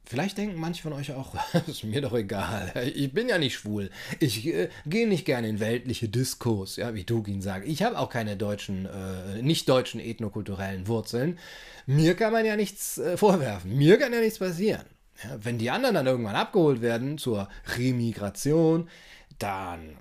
Vielleicht 0.07 0.37
denken 0.37 0.61
manche 0.61 0.83
von 0.83 0.93
euch 0.93 1.13
auch, 1.13 1.35
ist 1.67 1.83
mir 1.83 2.03
doch 2.03 2.13
egal, 2.13 2.73
ich 2.95 3.13
bin 3.15 3.29
ja 3.29 3.39
nicht 3.39 3.55
schwul, 3.55 3.91
ich 4.21 4.47
äh, 4.47 4.69
gehe 4.85 5.09
nicht 5.09 5.25
gerne 5.25 5.49
in 5.49 5.61
weltliche 5.61 6.11
Diskurs, 6.11 6.77
ja, 6.77 6.95
wie 6.95 7.05
Dugin 7.05 7.41
sagt. 7.41 7.67
Ich 7.67 7.83
habe 7.83 7.99
auch 7.99 8.11
keine 8.11 8.37
deutschen, 8.37 8.85
äh, 8.85 9.41
nicht 9.41 9.67
deutschen 9.67 10.01
ethnokulturellen 10.01 10.89
Wurzeln. 10.89 11.39
Mir 11.87 12.15
kann 12.17 12.35
man 12.35 12.45
ja 12.45 12.55
nichts 12.55 12.99
äh, 12.99 13.17
vorwerfen, 13.17 13.79
mir 13.79 13.99
kann 13.99 14.13
ja 14.13 14.21
nichts 14.21 14.39
passieren. 14.39 14.85
Ja, 15.23 15.39
wenn 15.43 15.57
die 15.57 15.71
anderen 15.71 15.95
dann 15.95 16.07
irgendwann 16.07 16.37
abgeholt 16.37 16.83
werden 16.83 17.17
zur 17.17 17.49
Remigration, 17.79 18.91
dann 19.39 19.97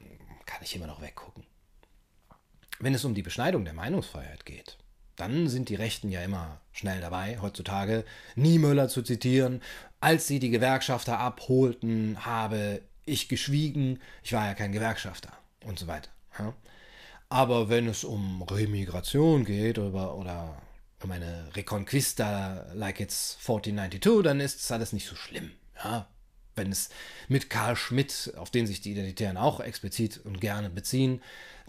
kann 0.45 0.59
ich 0.63 0.75
immer 0.75 0.87
noch 0.87 1.01
weggucken. 1.01 1.45
Wenn 2.83 2.93
es 2.93 3.05
um 3.05 3.13
die 3.13 3.21
Beschneidung 3.21 3.63
der 3.63 3.73
Meinungsfreiheit 3.73 4.45
geht, 4.45 4.77
dann 5.15 5.47
sind 5.47 5.69
die 5.69 5.75
Rechten 5.75 6.09
ja 6.09 6.21
immer 6.21 6.59
schnell 6.73 6.99
dabei, 6.99 7.39
heutzutage 7.39 8.03
Niemöller 8.35 8.89
zu 8.89 9.03
zitieren. 9.03 9.61
Als 10.01 10.27
sie 10.27 10.39
die 10.39 10.49
Gewerkschafter 10.49 11.17
abholten, 11.17 12.25
habe 12.25 12.81
ich 13.05 13.29
geschwiegen, 13.29 14.01
ich 14.21 14.33
war 14.33 14.47
ja 14.47 14.53
kein 14.53 14.73
Gewerkschafter 14.73 15.31
und 15.63 15.79
so 15.79 15.87
weiter. 15.87 16.09
Aber 17.29 17.69
wenn 17.69 17.87
es 17.87 18.03
um 18.03 18.41
Remigration 18.41 19.45
geht 19.45 19.79
oder, 19.79 20.17
oder 20.17 20.61
um 21.01 21.11
eine 21.11 21.55
Reconquista 21.55 22.65
like 22.73 22.99
it's 22.99 23.37
1492, 23.39 24.23
dann 24.23 24.41
ist 24.41 24.59
das 24.59 24.71
alles 24.73 24.91
nicht 24.91 25.07
so 25.07 25.15
schlimm. 25.15 25.51
Ja 25.81 26.09
wenn 26.55 26.71
es 26.71 26.89
mit 27.27 27.49
Karl 27.49 27.75
Schmidt, 27.75 28.33
auf 28.37 28.51
den 28.51 28.67
sich 28.67 28.81
die 28.81 28.91
Identitären 28.91 29.37
auch 29.37 29.59
explizit 29.59 30.19
und 30.23 30.41
gerne 30.41 30.69
beziehen, 30.69 31.21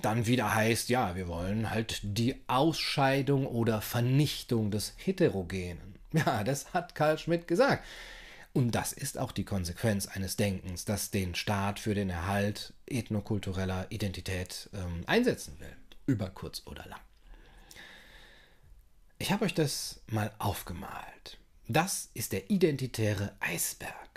dann 0.02 0.26
wieder 0.26 0.54
heißt, 0.54 0.88
ja, 0.88 1.16
wir 1.16 1.28
wollen 1.28 1.70
halt 1.70 2.00
die 2.02 2.36
Ausscheidung 2.46 3.46
oder 3.46 3.80
Vernichtung 3.80 4.70
des 4.70 4.94
Heterogenen. 4.96 5.94
Ja, 6.12 6.44
das 6.44 6.72
hat 6.72 6.94
Karl 6.94 7.18
Schmidt 7.18 7.48
gesagt. 7.48 7.84
Und 8.52 8.70
das 8.70 8.92
ist 8.92 9.18
auch 9.18 9.32
die 9.32 9.44
Konsequenz 9.44 10.06
eines 10.06 10.36
Denkens, 10.36 10.84
das 10.84 11.10
den 11.10 11.34
Staat 11.34 11.80
für 11.80 11.94
den 11.94 12.08
Erhalt 12.08 12.72
ethnokultureller 12.86 13.86
Identität 13.90 14.70
ähm, 14.74 15.02
einsetzen 15.06 15.58
will, 15.58 15.74
über 16.06 16.30
kurz 16.30 16.62
oder 16.66 16.86
lang. 16.86 17.00
Ich 19.18 19.32
habe 19.32 19.44
euch 19.44 19.54
das 19.54 20.00
mal 20.06 20.32
aufgemalt. 20.38 21.38
Das 21.66 22.10
ist 22.14 22.32
der 22.32 22.48
identitäre 22.48 23.34
Eisberg. 23.40 24.13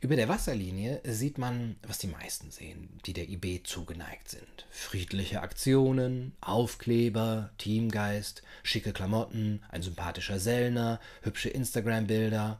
Über 0.00 0.16
der 0.16 0.28
Wasserlinie 0.28 1.00
sieht 1.04 1.38
man, 1.38 1.76
was 1.86 1.98
die 1.98 2.06
meisten 2.06 2.50
sehen, 2.50 2.88
die 3.06 3.12
der 3.12 3.28
IB 3.28 3.62
zugeneigt 3.64 4.30
sind. 4.30 4.66
Friedliche 4.70 5.42
Aktionen, 5.42 6.32
Aufkleber, 6.40 7.50
Teamgeist, 7.58 8.42
schicke 8.62 8.92
Klamotten, 8.92 9.62
ein 9.68 9.82
sympathischer 9.82 10.38
Sellner, 10.38 11.00
hübsche 11.22 11.48
Instagram-Bilder, 11.48 12.58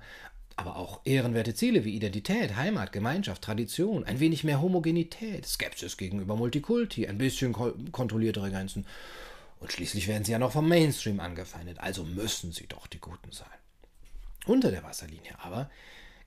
aber 0.57 0.77
auch 0.77 1.01
ehrenwerte 1.05 1.55
Ziele 1.55 1.85
wie 1.85 1.95
Identität, 1.95 2.57
Heimat, 2.57 2.93
Gemeinschaft, 2.93 3.43
Tradition, 3.43 4.05
ein 4.05 4.21
wenig 4.21 4.43
mehr 4.43 4.63
Homogenität, 4.63 5.47
Skepsis 5.47 5.99
gegenüber 5.99 6.35
Multikulti, 6.35 7.07
ein 7.07 7.19
bisschen 7.19 7.53
ko 7.53 7.75
kontrolliertere 7.93 8.51
Grenzen. 8.51 8.87
Und 9.61 9.73
schließlich 9.73 10.09
werden 10.09 10.25
sie 10.25 10.33
ja 10.33 10.39
noch 10.39 10.53
vom 10.53 10.69
Mainstream 10.69 11.21
angefeindet, 11.21 11.79
also 11.79 12.05
müssen 12.05 12.53
sie 12.53 12.67
doch 12.67 12.87
die 12.87 13.01
Guten 13.01 13.33
sein. 13.33 13.49
Unter 14.47 14.71
der 14.71 14.83
Wasserlinie 14.83 15.35
aber 15.39 15.71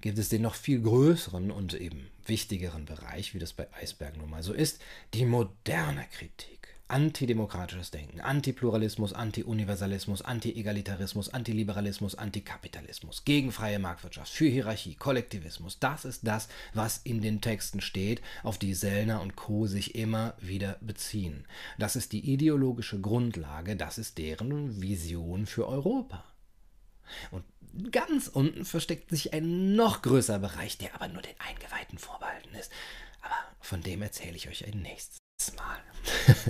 gibt 0.02 0.18
es 0.18 0.30
den 0.30 0.42
noch 0.42 0.56
viel 0.56 0.82
größeren 0.82 1.52
und 1.52 1.74
eben 1.74 2.10
wichtigeren 2.26 2.86
Bereich, 2.86 3.34
wie 3.34 3.40
das 3.40 3.54
bei 3.54 3.68
Eisberg 3.74 4.18
nun 4.18 4.30
mal 4.30 4.44
so 4.44 4.54
ist, 4.54 4.82
die 5.14 5.26
moderne 5.26 6.06
Kritik. 6.12 6.60
Antidemokratisches 6.92 7.92
Denken, 7.92 8.20
Antipluralismus, 8.20 9.14
Anti-Universalismus, 9.14 10.24
Anti-Egalitarismus, 10.24 11.30
Antiliberalismus, 11.30 12.16
Antikapitalismus, 12.16 13.26
gegen 13.26 13.52
freie 13.52 13.78
Marktwirtschaft, 13.78 14.32
für 14.34 14.48
Hierarchie, 14.48 14.96
Kollektivismus. 14.96 15.78
Das 15.78 16.04
ist 16.04 16.26
das, 16.26 16.50
was 16.74 16.98
in 17.04 17.22
den 17.22 17.42
Texten 17.42 17.80
steht, 17.80 18.24
auf 18.42 18.58
die 18.58 18.74
Sellner 18.74 19.22
und 19.22 19.36
Co. 19.36 19.68
sich 19.68 19.94
immer 19.94 20.34
wieder 20.40 20.78
beziehen. 20.82 21.46
Das 21.78 21.96
ist 21.96 22.12
die 22.12 22.34
ideologische 22.34 23.00
Grundlage, 23.00 23.76
das 23.76 24.00
ist 24.00 24.18
deren 24.18 24.82
Vision 24.82 25.46
für 25.46 25.68
Europa. 25.68 26.24
Und 27.30 27.44
ganz 28.20 28.28
unten 28.28 28.66
versteckt 28.66 29.12
sich 29.12 29.34
ein 29.34 29.76
noch 29.78 30.02
größerer 30.02 30.40
Bereich, 30.40 30.78
der 30.78 30.94
aber 30.94 31.08
nur 31.08 31.22
den 31.22 31.36
Eingeweihten 31.40 31.98
vorbehalten 31.98 32.54
ist. 32.60 32.70
Aber 33.22 33.36
von 33.62 33.82
dem 33.82 34.02
erzähle 34.02 34.36
ich 34.36 34.50
euch 34.50 34.68
ein 34.68 34.82
nächstes 34.82 35.20
Mal. 35.56 35.78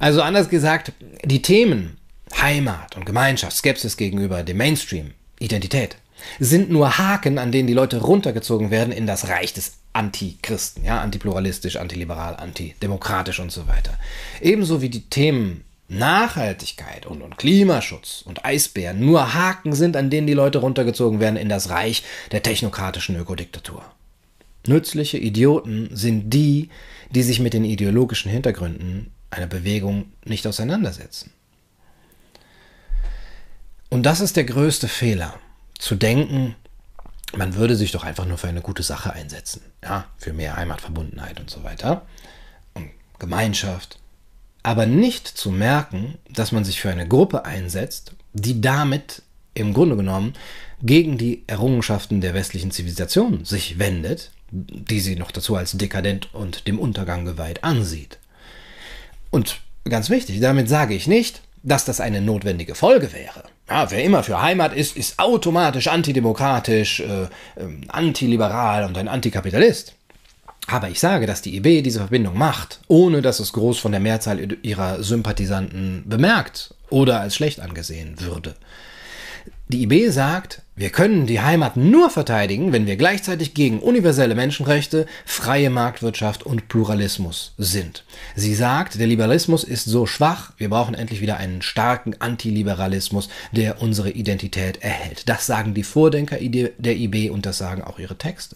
also 0.00 0.22
anders 0.22 0.48
gesagt, 0.48 0.92
die 1.22 1.40
Themen 1.40 1.98
Heimat 2.36 2.96
und 2.96 3.06
Gemeinschaft, 3.06 3.56
Skepsis 3.56 3.96
gegenüber 3.96 4.42
dem 4.42 4.56
Mainstream, 4.56 5.12
Identität, 5.38 5.98
sind 6.40 6.68
nur 6.68 6.98
Haken, 6.98 7.38
an 7.38 7.52
denen 7.52 7.68
die 7.68 7.74
Leute 7.74 8.00
runtergezogen 8.00 8.72
werden 8.72 8.92
in 8.92 9.06
das 9.06 9.28
Reich 9.28 9.52
des 9.52 9.74
Antichristen, 9.92 10.84
ja, 10.84 11.00
antipluralistisch, 11.00 11.76
antiliberal, 11.76 12.34
antidemokratisch 12.34 13.38
und 13.38 13.52
so 13.52 13.68
weiter. 13.68 13.96
Ebenso 14.40 14.82
wie 14.82 14.88
die 14.88 15.08
Themen 15.08 15.64
Nachhaltigkeit 15.88 17.06
und, 17.06 17.22
und 17.22 17.38
Klimaschutz 17.38 18.22
und 18.24 18.44
Eisbären 18.44 19.00
nur 19.00 19.34
Haken 19.34 19.72
sind, 19.72 19.96
an 19.96 20.10
denen 20.10 20.26
die 20.26 20.34
Leute 20.34 20.58
runtergezogen 20.58 21.20
werden 21.20 21.36
in 21.36 21.48
das 21.48 21.70
Reich 21.70 22.02
der 22.32 22.42
technokratischen 22.42 23.16
Ökodiktatur. 23.16 23.84
Nützliche 24.66 25.18
Idioten 25.18 25.90
sind 25.92 26.30
die, 26.30 26.70
die 27.10 27.22
sich 27.22 27.38
mit 27.38 27.54
den 27.54 27.64
ideologischen 27.64 28.30
Hintergründen 28.30 29.12
einer 29.30 29.46
Bewegung 29.46 30.06
nicht 30.24 30.46
auseinandersetzen. 30.46 31.30
Und 33.88 34.02
das 34.02 34.20
ist 34.20 34.36
der 34.36 34.44
größte 34.44 34.88
Fehler, 34.88 35.38
zu 35.78 35.94
denken, 35.94 36.56
man 37.36 37.54
würde 37.54 37.76
sich 37.76 37.92
doch 37.92 38.02
einfach 38.02 38.24
nur 38.24 38.38
für 38.38 38.48
eine 38.48 38.62
gute 38.62 38.82
Sache 38.82 39.12
einsetzen, 39.12 39.62
ja, 39.82 40.06
für 40.18 40.32
mehr 40.32 40.56
Heimatverbundenheit 40.56 41.38
und 41.38 41.50
so 41.50 41.62
weiter 41.62 42.06
und 42.74 42.90
Gemeinschaft 43.18 43.98
aber 44.66 44.84
nicht 44.84 45.28
zu 45.28 45.52
merken, 45.52 46.18
dass 46.28 46.50
man 46.50 46.64
sich 46.64 46.80
für 46.80 46.90
eine 46.90 47.06
Gruppe 47.06 47.44
einsetzt, 47.44 48.16
die 48.32 48.60
damit 48.60 49.22
im 49.54 49.72
Grunde 49.72 49.94
genommen 49.94 50.32
gegen 50.82 51.18
die 51.18 51.44
Errungenschaften 51.46 52.20
der 52.20 52.34
westlichen 52.34 52.72
Zivilisation 52.72 53.44
sich 53.44 53.78
wendet, 53.78 54.32
die 54.50 54.98
sie 54.98 55.14
noch 55.14 55.30
dazu 55.30 55.54
als 55.54 55.78
dekadent 55.78 56.34
und 56.34 56.66
dem 56.66 56.80
Untergang 56.80 57.24
geweiht 57.24 57.62
ansieht. 57.62 58.18
Und 59.30 59.60
ganz 59.84 60.10
wichtig, 60.10 60.40
damit 60.40 60.68
sage 60.68 60.94
ich 60.94 61.06
nicht, 61.06 61.42
dass 61.62 61.84
das 61.84 62.00
eine 62.00 62.20
notwendige 62.20 62.74
Folge 62.74 63.12
wäre. 63.12 63.44
Ja, 63.70 63.88
wer 63.92 64.02
immer 64.02 64.24
für 64.24 64.42
Heimat 64.42 64.74
ist, 64.74 64.96
ist 64.96 65.20
automatisch 65.20 65.86
antidemokratisch, 65.86 66.98
äh, 66.98 67.22
äh, 67.22 67.28
antiliberal 67.86 68.84
und 68.84 68.98
ein 68.98 69.06
Antikapitalist. 69.06 69.94
Aber 70.66 70.88
ich 70.88 70.98
sage, 70.98 71.26
dass 71.26 71.42
die 71.42 71.56
IB 71.56 71.82
diese 71.82 72.00
Verbindung 72.00 72.36
macht, 72.36 72.80
ohne 72.88 73.22
dass 73.22 73.38
es 73.38 73.52
groß 73.52 73.78
von 73.78 73.92
der 73.92 74.00
Mehrzahl 74.00 74.56
ihrer 74.62 75.02
Sympathisanten 75.02 76.02
bemerkt 76.06 76.74
oder 76.90 77.20
als 77.20 77.36
schlecht 77.36 77.60
angesehen 77.60 78.20
würde. 78.20 78.54
Die 79.68 79.82
IB 79.82 80.10
sagt, 80.10 80.62
wir 80.76 80.90
können 80.90 81.26
die 81.26 81.40
Heimat 81.40 81.76
nur 81.76 82.08
verteidigen, 82.08 82.72
wenn 82.72 82.86
wir 82.86 82.96
gleichzeitig 82.96 83.52
gegen 83.52 83.80
universelle 83.80 84.36
Menschenrechte, 84.36 85.06
freie 85.24 85.70
Marktwirtschaft 85.70 86.44
und 86.44 86.68
Pluralismus 86.68 87.52
sind. 87.58 88.04
Sie 88.36 88.54
sagt, 88.54 89.00
der 89.00 89.08
Liberalismus 89.08 89.64
ist 89.64 89.86
so 89.86 90.06
schwach, 90.06 90.52
wir 90.56 90.68
brauchen 90.68 90.94
endlich 90.94 91.20
wieder 91.20 91.38
einen 91.38 91.62
starken 91.62 92.14
Antiliberalismus, 92.20 93.28
der 93.50 93.82
unsere 93.82 94.10
Identität 94.10 94.82
erhält. 94.82 95.28
Das 95.28 95.46
sagen 95.46 95.74
die 95.74 95.82
Vordenker 95.82 96.36
der 96.38 96.96
IB 96.96 97.30
und 97.30 97.44
das 97.44 97.58
sagen 97.58 97.82
auch 97.82 97.98
ihre 97.98 98.18
Texte. 98.18 98.54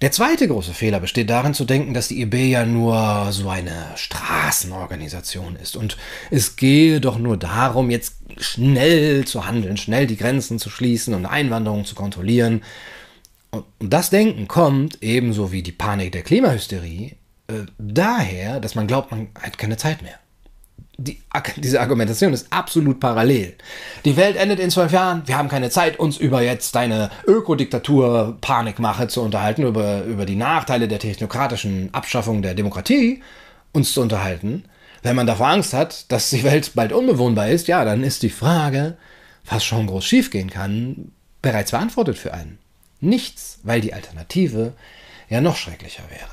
Der 0.00 0.10
zweite 0.10 0.48
große 0.48 0.74
Fehler 0.74 0.98
besteht 0.98 1.30
darin 1.30 1.54
zu 1.54 1.64
denken, 1.64 1.94
dass 1.94 2.08
die 2.08 2.22
IB 2.22 2.50
ja 2.50 2.66
nur 2.66 3.28
so 3.30 3.48
eine 3.48 3.86
Straßenorganisation 3.94 5.56
ist 5.56 5.76
und 5.76 5.96
es 6.30 6.56
gehe 6.56 7.00
doch 7.00 7.18
nur 7.18 7.36
darum, 7.36 7.90
jetzt 7.90 8.16
schnell 8.38 9.24
zu 9.24 9.46
handeln, 9.46 9.76
schnell 9.76 10.06
die 10.06 10.16
Grenzen 10.24 10.58
zu 10.58 10.70
schließen 10.70 11.12
und 11.12 11.26
Einwanderung 11.26 11.84
zu 11.84 11.94
kontrollieren. 11.94 12.62
Und 13.50 13.64
das 13.78 14.08
Denken 14.08 14.48
kommt, 14.48 15.02
ebenso 15.02 15.52
wie 15.52 15.62
die 15.62 15.72
Panik 15.72 16.12
der 16.12 16.22
Klimahysterie, 16.22 17.16
äh, 17.48 17.66
daher, 17.78 18.58
dass 18.58 18.74
man 18.74 18.86
glaubt, 18.86 19.10
man 19.10 19.28
hat 19.40 19.58
keine 19.58 19.76
Zeit 19.76 20.00
mehr. 20.02 20.14
Die, 20.96 21.20
diese 21.56 21.80
Argumentation 21.80 22.32
ist 22.32 22.46
absolut 22.50 23.00
parallel. 23.00 23.54
Die 24.06 24.16
Welt 24.16 24.36
endet 24.36 24.60
in 24.60 24.70
zwölf 24.70 24.92
Jahren. 24.92 25.22
Wir 25.26 25.36
haben 25.36 25.48
keine 25.48 25.68
Zeit, 25.68 25.98
uns 25.98 26.16
über 26.16 26.40
jetzt 26.40 26.74
deine 26.74 27.10
Ökodiktatur-Panikmache 27.26 29.08
zu 29.08 29.20
unterhalten, 29.20 29.64
über, 29.64 30.04
über 30.04 30.24
die 30.24 30.36
Nachteile 30.36 30.88
der 30.88 31.00
technokratischen 31.00 31.92
Abschaffung 31.92 32.42
der 32.42 32.54
Demokratie 32.54 33.22
uns 33.72 33.92
zu 33.92 34.00
unterhalten. 34.00 34.64
Wenn 35.02 35.16
man 35.16 35.26
davor 35.26 35.48
Angst 35.48 35.74
hat, 35.74 36.10
dass 36.10 36.30
die 36.30 36.44
Welt 36.44 36.72
bald 36.74 36.92
unbewohnbar 36.92 37.48
ist, 37.48 37.68
ja, 37.68 37.84
dann 37.84 38.02
ist 38.02 38.22
die 38.22 38.30
Frage, 38.30 38.96
was 39.44 39.64
schon 39.64 39.86
groß 39.86 40.04
schiefgehen 40.04 40.50
kann, 40.50 41.12
bereits 41.42 41.70
beantwortet 41.70 42.18
für 42.18 42.32
einen. 42.32 42.58
Nichts, 43.00 43.58
weil 43.62 43.80
die 43.80 43.92
Alternative 43.94 44.72
ja 45.28 45.40
noch 45.40 45.56
schrecklicher 45.56 46.04
wäre. 46.10 46.30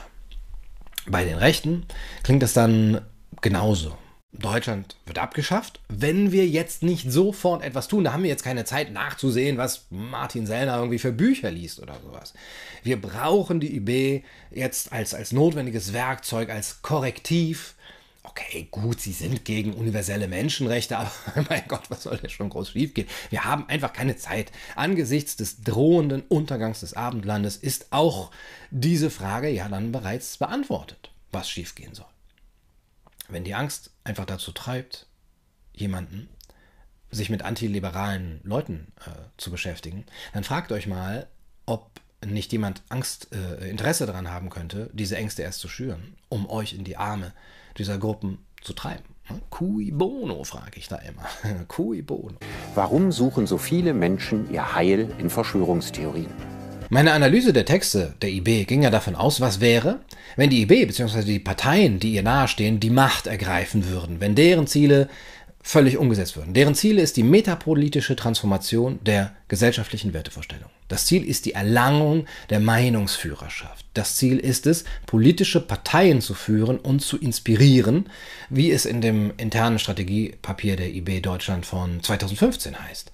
Bei 1.07 1.25
den 1.25 1.37
Rechten 1.37 1.85
klingt 2.23 2.43
es 2.43 2.53
dann 2.53 3.01
genauso. 3.41 3.97
Deutschland 4.33 4.95
wird 5.05 5.19
abgeschafft, 5.19 5.81
wenn 5.89 6.31
wir 6.31 6.47
jetzt 6.47 6.83
nicht 6.83 7.11
sofort 7.11 7.63
etwas 7.63 7.89
tun. 7.89 8.05
Da 8.05 8.13
haben 8.13 8.23
wir 8.23 8.29
jetzt 8.29 8.45
keine 8.45 8.63
Zeit 8.63 8.91
nachzusehen, 8.93 9.57
was 9.57 9.87
Martin 9.89 10.47
Sellner 10.47 10.77
irgendwie 10.77 10.99
für 10.99 11.11
Bücher 11.11 11.51
liest 11.51 11.81
oder 11.81 11.97
sowas. 12.01 12.33
Wir 12.81 12.99
brauchen 12.99 13.59
die 13.59 13.75
IB 13.75 14.23
jetzt 14.51 14.93
als, 14.93 15.13
als 15.13 15.33
notwendiges 15.33 15.91
Werkzeug, 15.91 16.49
als 16.49 16.81
Korrektiv 16.81 17.75
okay, 18.23 18.67
gut, 18.69 19.01
sie 19.01 19.13
sind 19.13 19.45
gegen 19.45 19.73
universelle 19.73 20.27
Menschenrechte, 20.27 20.97
aber 20.97 21.11
mein 21.49 21.63
Gott, 21.67 21.89
was 21.89 22.03
soll 22.03 22.17
denn 22.17 22.29
schon 22.29 22.49
groß 22.49 22.71
schiefgehen? 22.71 23.07
Wir 23.29 23.45
haben 23.45 23.67
einfach 23.69 23.93
keine 23.93 24.15
Zeit. 24.15 24.51
Angesichts 24.75 25.35
des 25.35 25.61
drohenden 25.61 26.21
Untergangs 26.23 26.81
des 26.81 26.93
Abendlandes 26.93 27.57
ist 27.57 27.87
auch 27.91 28.31
diese 28.69 29.09
Frage 29.09 29.49
ja 29.49 29.67
dann 29.69 29.91
bereits 29.91 30.37
beantwortet, 30.37 31.11
was 31.31 31.49
schiefgehen 31.49 31.95
soll. 31.95 32.05
Wenn 33.27 33.43
die 33.43 33.55
Angst 33.55 33.91
einfach 34.03 34.25
dazu 34.25 34.51
treibt, 34.51 35.07
jemanden 35.73 36.29
sich 37.09 37.29
mit 37.29 37.43
antiliberalen 37.43 38.39
Leuten 38.43 38.93
äh, 39.05 39.11
zu 39.37 39.51
beschäftigen, 39.51 40.05
dann 40.33 40.43
fragt 40.43 40.71
euch 40.71 40.87
mal, 40.87 41.27
ob 41.65 41.89
nicht 42.23 42.51
jemand 42.51 42.83
Angst, 42.89 43.29
äh, 43.33 43.69
Interesse 43.69 44.05
daran 44.05 44.29
haben 44.29 44.49
könnte, 44.49 44.89
diese 44.93 45.17
Ängste 45.17 45.41
erst 45.41 45.59
zu 45.59 45.67
schüren, 45.67 46.15
um 46.29 46.49
euch 46.49 46.73
in 46.73 46.83
die 46.83 46.97
Arme 46.97 47.33
dieser 47.77 47.97
Gruppen 47.97 48.39
zu 48.61 48.73
treiben. 48.73 49.03
Cui 49.49 49.91
bono, 49.91 50.43
frage 50.43 50.77
ich 50.77 50.87
da 50.87 50.97
immer. 50.97 51.23
Cui 51.67 52.01
bono. 52.01 52.37
Warum 52.75 53.11
suchen 53.11 53.47
so 53.47 53.57
viele 53.57 53.93
Menschen 53.93 54.51
ihr 54.51 54.75
Heil 54.75 55.09
in 55.19 55.29
Verschwörungstheorien? 55.29 56.31
Meine 56.89 57.13
Analyse 57.13 57.53
der 57.53 57.63
Texte 57.63 58.15
der 58.21 58.31
IB 58.31 58.65
ging 58.65 58.83
ja 58.83 58.89
davon 58.89 59.15
aus, 59.15 59.39
was 59.39 59.61
wäre, 59.61 60.01
wenn 60.35 60.49
die 60.49 60.63
IB 60.63 60.87
bzw. 60.87 61.23
die 61.23 61.39
Parteien, 61.39 61.99
die 61.99 62.11
ihr 62.11 62.23
nahestehen, 62.23 62.81
die 62.81 62.89
Macht 62.89 63.27
ergreifen 63.27 63.87
würden, 63.87 64.19
wenn 64.19 64.35
deren 64.35 64.67
Ziele 64.67 65.07
völlig 65.63 65.97
umgesetzt 65.97 66.35
würden. 66.37 66.53
Deren 66.53 66.75
Ziel 66.75 66.97
ist 66.97 67.17
die 67.17 67.23
metapolitische 67.23 68.15
Transformation 68.15 68.99
der 69.03 69.35
gesellschaftlichen 69.47 70.13
Wertevorstellung. 70.13 70.69
Das 70.87 71.05
Ziel 71.05 71.23
ist 71.23 71.45
die 71.45 71.53
Erlangung 71.53 72.25
der 72.49 72.59
Meinungsführerschaft. 72.59 73.85
Das 73.93 74.15
Ziel 74.15 74.39
ist 74.39 74.67
es, 74.67 74.83
politische 75.05 75.61
Parteien 75.61 76.21
zu 76.21 76.33
führen 76.33 76.77
und 76.77 77.01
zu 77.01 77.17
inspirieren, 77.17 78.09
wie 78.49 78.71
es 78.71 78.85
in 78.85 79.01
dem 79.01 79.33
internen 79.37 79.79
Strategiepapier 79.79 80.75
der 80.75 80.93
IB 80.93 81.21
Deutschland 81.21 81.65
von 81.65 82.01
2015 82.01 82.81
heißt. 82.83 83.11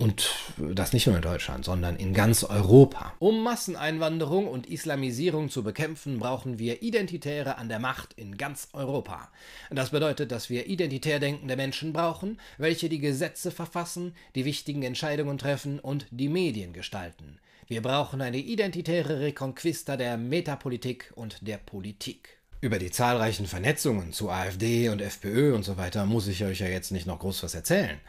Und 0.00 0.30
das 0.56 0.94
nicht 0.94 1.06
nur 1.06 1.16
in 1.16 1.20
Deutschland, 1.20 1.66
sondern 1.66 1.96
in 1.96 2.14
ganz 2.14 2.42
Europa. 2.42 3.12
Um 3.18 3.42
Masseneinwanderung 3.42 4.48
und 4.48 4.66
Islamisierung 4.66 5.50
zu 5.50 5.62
bekämpfen, 5.62 6.18
brauchen 6.18 6.58
wir 6.58 6.80
Identitäre 6.80 7.58
an 7.58 7.68
der 7.68 7.80
Macht 7.80 8.14
in 8.14 8.38
ganz 8.38 8.68
Europa. 8.72 9.30
Das 9.70 9.90
bedeutet, 9.90 10.32
dass 10.32 10.48
wir 10.48 10.68
identitär 10.68 11.20
denkende 11.20 11.54
Menschen 11.54 11.92
brauchen, 11.92 12.40
welche 12.56 12.88
die 12.88 12.98
Gesetze 12.98 13.50
verfassen, 13.50 14.14
die 14.34 14.46
wichtigen 14.46 14.82
Entscheidungen 14.84 15.36
treffen 15.36 15.78
und 15.78 16.06
die 16.10 16.30
Medien 16.30 16.72
gestalten. 16.72 17.38
Wir 17.66 17.82
brauchen 17.82 18.22
eine 18.22 18.38
identitäre 18.38 19.20
Reconquista 19.20 19.98
der 19.98 20.16
Metapolitik 20.16 21.12
und 21.14 21.46
der 21.46 21.58
Politik. 21.58 22.38
Über 22.62 22.78
die 22.78 22.90
zahlreichen 22.90 23.46
Vernetzungen 23.46 24.14
zu 24.14 24.30
AfD 24.30 24.88
und 24.88 25.02
FPÖ 25.02 25.54
und 25.54 25.62
so 25.62 25.76
weiter 25.76 26.06
muss 26.06 26.26
ich 26.26 26.42
euch 26.42 26.60
ja 26.60 26.68
jetzt 26.68 26.90
nicht 26.90 27.06
noch 27.06 27.18
groß 27.18 27.42
was 27.42 27.54
erzählen. 27.54 28.00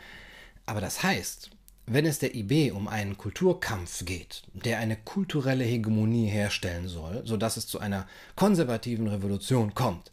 Aber 0.66 0.80
das 0.80 1.04
heißt, 1.04 1.50
wenn 1.94 2.06
es 2.06 2.20
der 2.20 2.34
IB 2.36 2.72
um 2.72 2.88
einen 2.88 3.18
Kulturkampf 3.18 4.06
geht, 4.06 4.44
der 4.54 4.80
eine 4.80 4.96
kulturelle 4.96 5.66
Hegemonie 5.66 6.28
herstellen 6.28 6.88
soll, 6.88 7.22
sodass 7.26 7.58
es 7.58 7.68
zu 7.68 7.80
einer 7.80 8.08
konservativen 8.38 9.10
Revolution 9.10 9.76
kommt, 9.76 10.10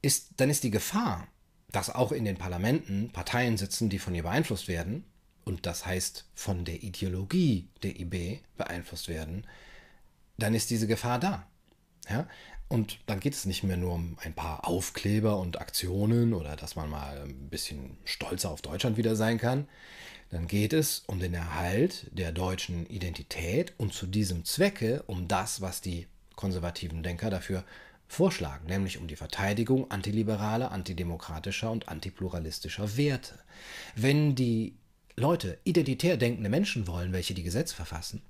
ist, 0.00 0.30
dann 0.38 0.48
ist 0.48 0.64
die 0.64 0.70
Gefahr, 0.70 1.28
dass 1.70 1.94
auch 1.94 2.12
in 2.12 2.24
den 2.24 2.38
Parlamenten 2.38 3.10
Parteien 3.12 3.58
sitzen, 3.58 3.90
die 3.90 3.98
von 3.98 4.14
ihr 4.14 4.22
beeinflusst 4.22 4.68
werden, 4.68 5.04
und 5.44 5.66
das 5.66 5.84
heißt 5.84 6.24
von 6.34 6.64
der 6.64 6.82
Ideologie 6.82 7.68
der 7.82 8.00
IB 8.00 8.40
beeinflusst 8.56 9.08
werden, 9.08 9.46
dann 10.38 10.54
ist 10.54 10.70
diese 10.70 10.86
Gefahr 10.86 11.20
da. 11.20 11.46
Ja? 12.08 12.26
Und 12.68 13.00
dann 13.04 13.20
geht 13.20 13.34
es 13.34 13.44
nicht 13.44 13.62
mehr 13.62 13.76
nur 13.76 13.94
um 13.94 14.16
ein 14.22 14.32
paar 14.32 14.66
Aufkleber 14.66 15.38
und 15.38 15.60
Aktionen 15.60 16.32
oder 16.32 16.56
dass 16.56 16.74
man 16.74 16.88
mal 16.88 17.20
ein 17.20 17.50
bisschen 17.50 17.98
stolzer 18.04 18.50
auf 18.50 18.62
Deutschland 18.62 18.96
wieder 18.96 19.14
sein 19.14 19.38
kann 19.38 19.68
dann 20.30 20.46
geht 20.46 20.72
es 20.72 21.04
um 21.06 21.20
den 21.20 21.34
Erhalt 21.34 22.06
der 22.12 22.32
deutschen 22.32 22.86
Identität 22.86 23.72
und 23.76 23.92
zu 23.92 24.06
diesem 24.06 24.44
Zwecke 24.44 25.02
um 25.06 25.28
das, 25.28 25.60
was 25.60 25.80
die 25.80 26.06
konservativen 26.34 27.02
Denker 27.02 27.30
dafür 27.30 27.64
vorschlagen, 28.08 28.66
nämlich 28.66 28.98
um 28.98 29.08
die 29.08 29.16
Verteidigung 29.16 29.90
antiliberaler, 29.90 30.70
antidemokratischer 30.70 31.70
und 31.70 31.88
antipluralistischer 31.88 32.96
Werte. 32.96 33.38
Wenn 33.94 34.34
die 34.34 34.74
Leute 35.16 35.58
identitär 35.64 36.16
denkende 36.16 36.50
Menschen 36.50 36.86
wollen, 36.86 37.12
welche 37.12 37.34
die 37.34 37.42
Gesetze 37.42 37.74
verfassen, 37.74 38.22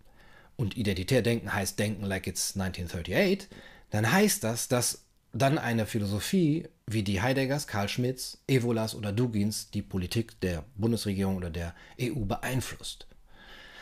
und 0.56 0.76
identitär 0.76 1.20
denken 1.20 1.52
heißt 1.52 1.78
denken 1.78 2.04
like 2.04 2.26
it's 2.26 2.56
1938, 2.56 3.48
dann 3.90 4.10
heißt 4.10 4.42
das, 4.42 4.68
dass 4.68 5.05
dann 5.42 5.58
eine 5.58 5.86
Philosophie 5.86 6.68
wie 6.86 7.02
die 7.02 7.20
Heideggers, 7.20 7.66
Karl 7.66 7.88
Schmitz, 7.88 8.38
Evolas 8.46 8.94
oder 8.94 9.12
Dugins 9.12 9.70
die 9.70 9.82
Politik 9.82 10.40
der 10.40 10.64
Bundesregierung 10.76 11.36
oder 11.36 11.50
der 11.50 11.74
EU 12.00 12.24
beeinflusst. 12.24 13.06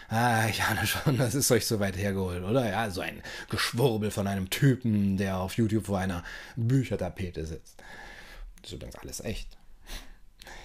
Ah, 0.09 0.47
ich 0.49 0.62
ahne 0.62 0.87
schon, 0.87 1.17
das 1.19 1.35
ist 1.35 1.51
euch 1.51 1.67
so 1.67 1.81
weit 1.81 1.97
hergeholt, 1.97 2.45
oder? 2.45 2.69
Ja, 2.69 2.90
so 2.90 3.01
ein 3.01 3.23
Geschwurbel 3.49 4.11
von 4.11 4.27
einem 4.27 4.51
Typen, 4.51 5.17
der 5.17 5.38
auf 5.38 5.57
YouTube 5.57 5.87
vor 5.87 5.99
einer 5.99 6.23
Büchertapete 6.57 7.47
sitzt. 7.47 7.83
Das 8.61 8.71
ist 8.71 8.77
übrigens 8.77 8.97
alles 8.97 9.21
echt. 9.21 9.49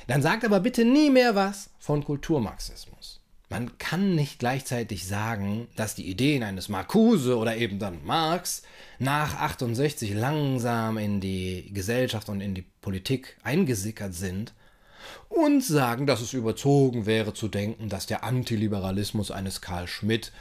Dann 0.08 0.22
sagt 0.22 0.44
aber 0.44 0.60
bitte 0.60 0.86
nie 0.86 1.10
mehr 1.10 1.36
was 1.36 1.70
von 1.80 2.04
Kulturmarxismus. 2.04 3.19
Man 3.52 3.80
kann 3.80 4.14
nicht 4.14 4.38
gleichzeitig 4.38 5.08
sagen, 5.08 5.68
dass 5.76 5.96
die 5.96 6.08
Ideen 6.08 6.44
eines 6.44 6.70
Marcuse 6.70 7.36
oder 7.36 7.58
eben 7.58 7.80
dann 7.80 8.06
Marx 8.06 8.62
nach 9.00 9.40
68 9.40 10.14
langsam 10.14 11.00
in 11.00 11.20
die 11.20 11.72
Gesellschaft 11.74 12.30
und 12.30 12.42
in 12.42 12.54
die 12.54 12.62
Politik 12.62 13.38
eingesickert 13.42 14.14
sind 14.14 14.54
und 15.30 15.64
sagen, 15.64 16.06
dass 16.06 16.22
es 16.22 16.34
überzogen 16.34 17.08
wäre 17.08 17.34
zu 17.34 17.48
denken, 17.48 17.90
dass 17.90 18.06
der 18.06 18.24
Antiliberalismus 18.24 19.32
eines 19.32 19.62
Karl 19.62 19.88
Schmidt 19.88 20.32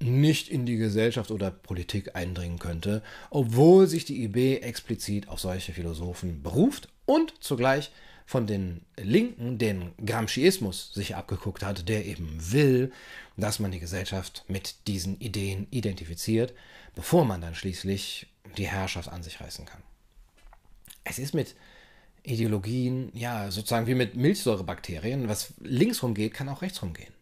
nicht 0.00 0.50
in 0.50 0.66
die 0.66 0.76
Gesellschaft 0.76 1.30
oder 1.30 1.50
Politik 1.50 2.14
eindringen 2.16 2.58
könnte, 2.58 3.02
obwohl 3.30 3.86
sich 3.86 4.04
die 4.04 4.24
IB 4.24 4.58
explizit 4.58 5.28
auf 5.28 5.40
solche 5.40 5.72
Philosophen 5.72 6.42
beruft 6.42 6.88
und 7.06 7.32
zugleich 7.40 7.90
von 8.28 8.46
den 8.46 8.82
Linken 8.98 9.56
den 9.56 9.94
Gramsciismus 10.04 10.92
sich 10.92 11.16
abgeguckt 11.16 11.62
hat, 11.62 11.88
der 11.88 12.04
eben 12.04 12.52
will, 12.52 12.92
dass 13.38 13.58
man 13.58 13.70
die 13.70 13.80
Gesellschaft 13.80 14.44
mit 14.48 14.86
diesen 14.86 15.18
Ideen 15.18 15.66
identifiziert, 15.70 16.52
bevor 16.94 17.24
man 17.24 17.40
dann 17.40 17.54
schließlich 17.54 18.26
die 18.58 18.68
Herrschaft 18.68 19.08
an 19.08 19.22
sich 19.22 19.40
reißen 19.40 19.64
kann. 19.64 19.82
Es 21.04 21.18
ist 21.18 21.32
mit 21.32 21.56
Ideologien, 22.22 23.10
ja, 23.14 23.50
sozusagen 23.50 23.86
wie 23.86 23.94
mit 23.94 24.14
Milchsäurebakterien, 24.14 25.26
was 25.26 25.54
linksrum 25.60 26.12
geht, 26.12 26.34
kann 26.34 26.50
auch 26.50 26.60
rechtsrum 26.60 26.92
gehen. 26.92 27.14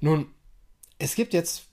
Nun, 0.00 0.26
es 0.98 1.14
gibt 1.14 1.32
jetzt 1.32 1.68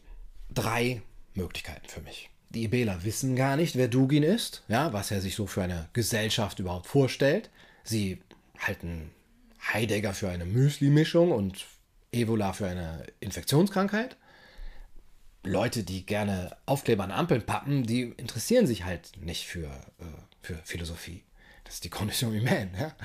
drei 0.54 1.02
Möglichkeiten 1.34 1.90
für 1.90 2.02
mich. 2.02 2.30
Die 2.54 2.64
Ibeler 2.64 3.04
wissen 3.04 3.36
gar 3.36 3.56
nicht, 3.56 3.76
wer 3.76 3.88
Dugin 3.88 4.24
ist, 4.24 4.64
ja, 4.68 4.94
was 4.94 5.10
er 5.10 5.22
sich 5.22 5.36
so 5.36 5.48
für 5.48 5.64
eine 5.64 5.90
Gesellschaft 5.94 6.60
überhaupt 6.60 6.86
vorstellt. 6.86 7.50
Sie 7.84 8.22
halten 8.60 9.10
Heidegger 9.74 10.14
für 10.14 10.30
eine 10.30 10.46
Müsli-Mischung 10.46 11.32
und 11.32 11.66
Evola 12.12 12.54
für 12.54 12.68
eine 12.68 13.06
Infektionskrankheit. 13.20 14.18
Leute, 15.44 15.84
die 15.84 16.06
gerne 16.06 16.56
Aufkleber 16.66 17.04
an 17.04 17.12
Ampeln 17.12 17.46
pappen, 17.46 17.84
die 17.84 18.04
interessieren 18.04 18.68
sich 18.68 18.86
halt 18.86 19.12
nicht 19.20 19.46
für, 19.46 19.68
äh, 20.00 20.06
für 20.42 20.56
Philosophie. 20.64 21.24
Das 21.64 21.76
ist 21.76 21.84
die 21.84 21.90
Condition 21.90 22.34
humaine. 22.34 22.72
Ja? 22.80 22.96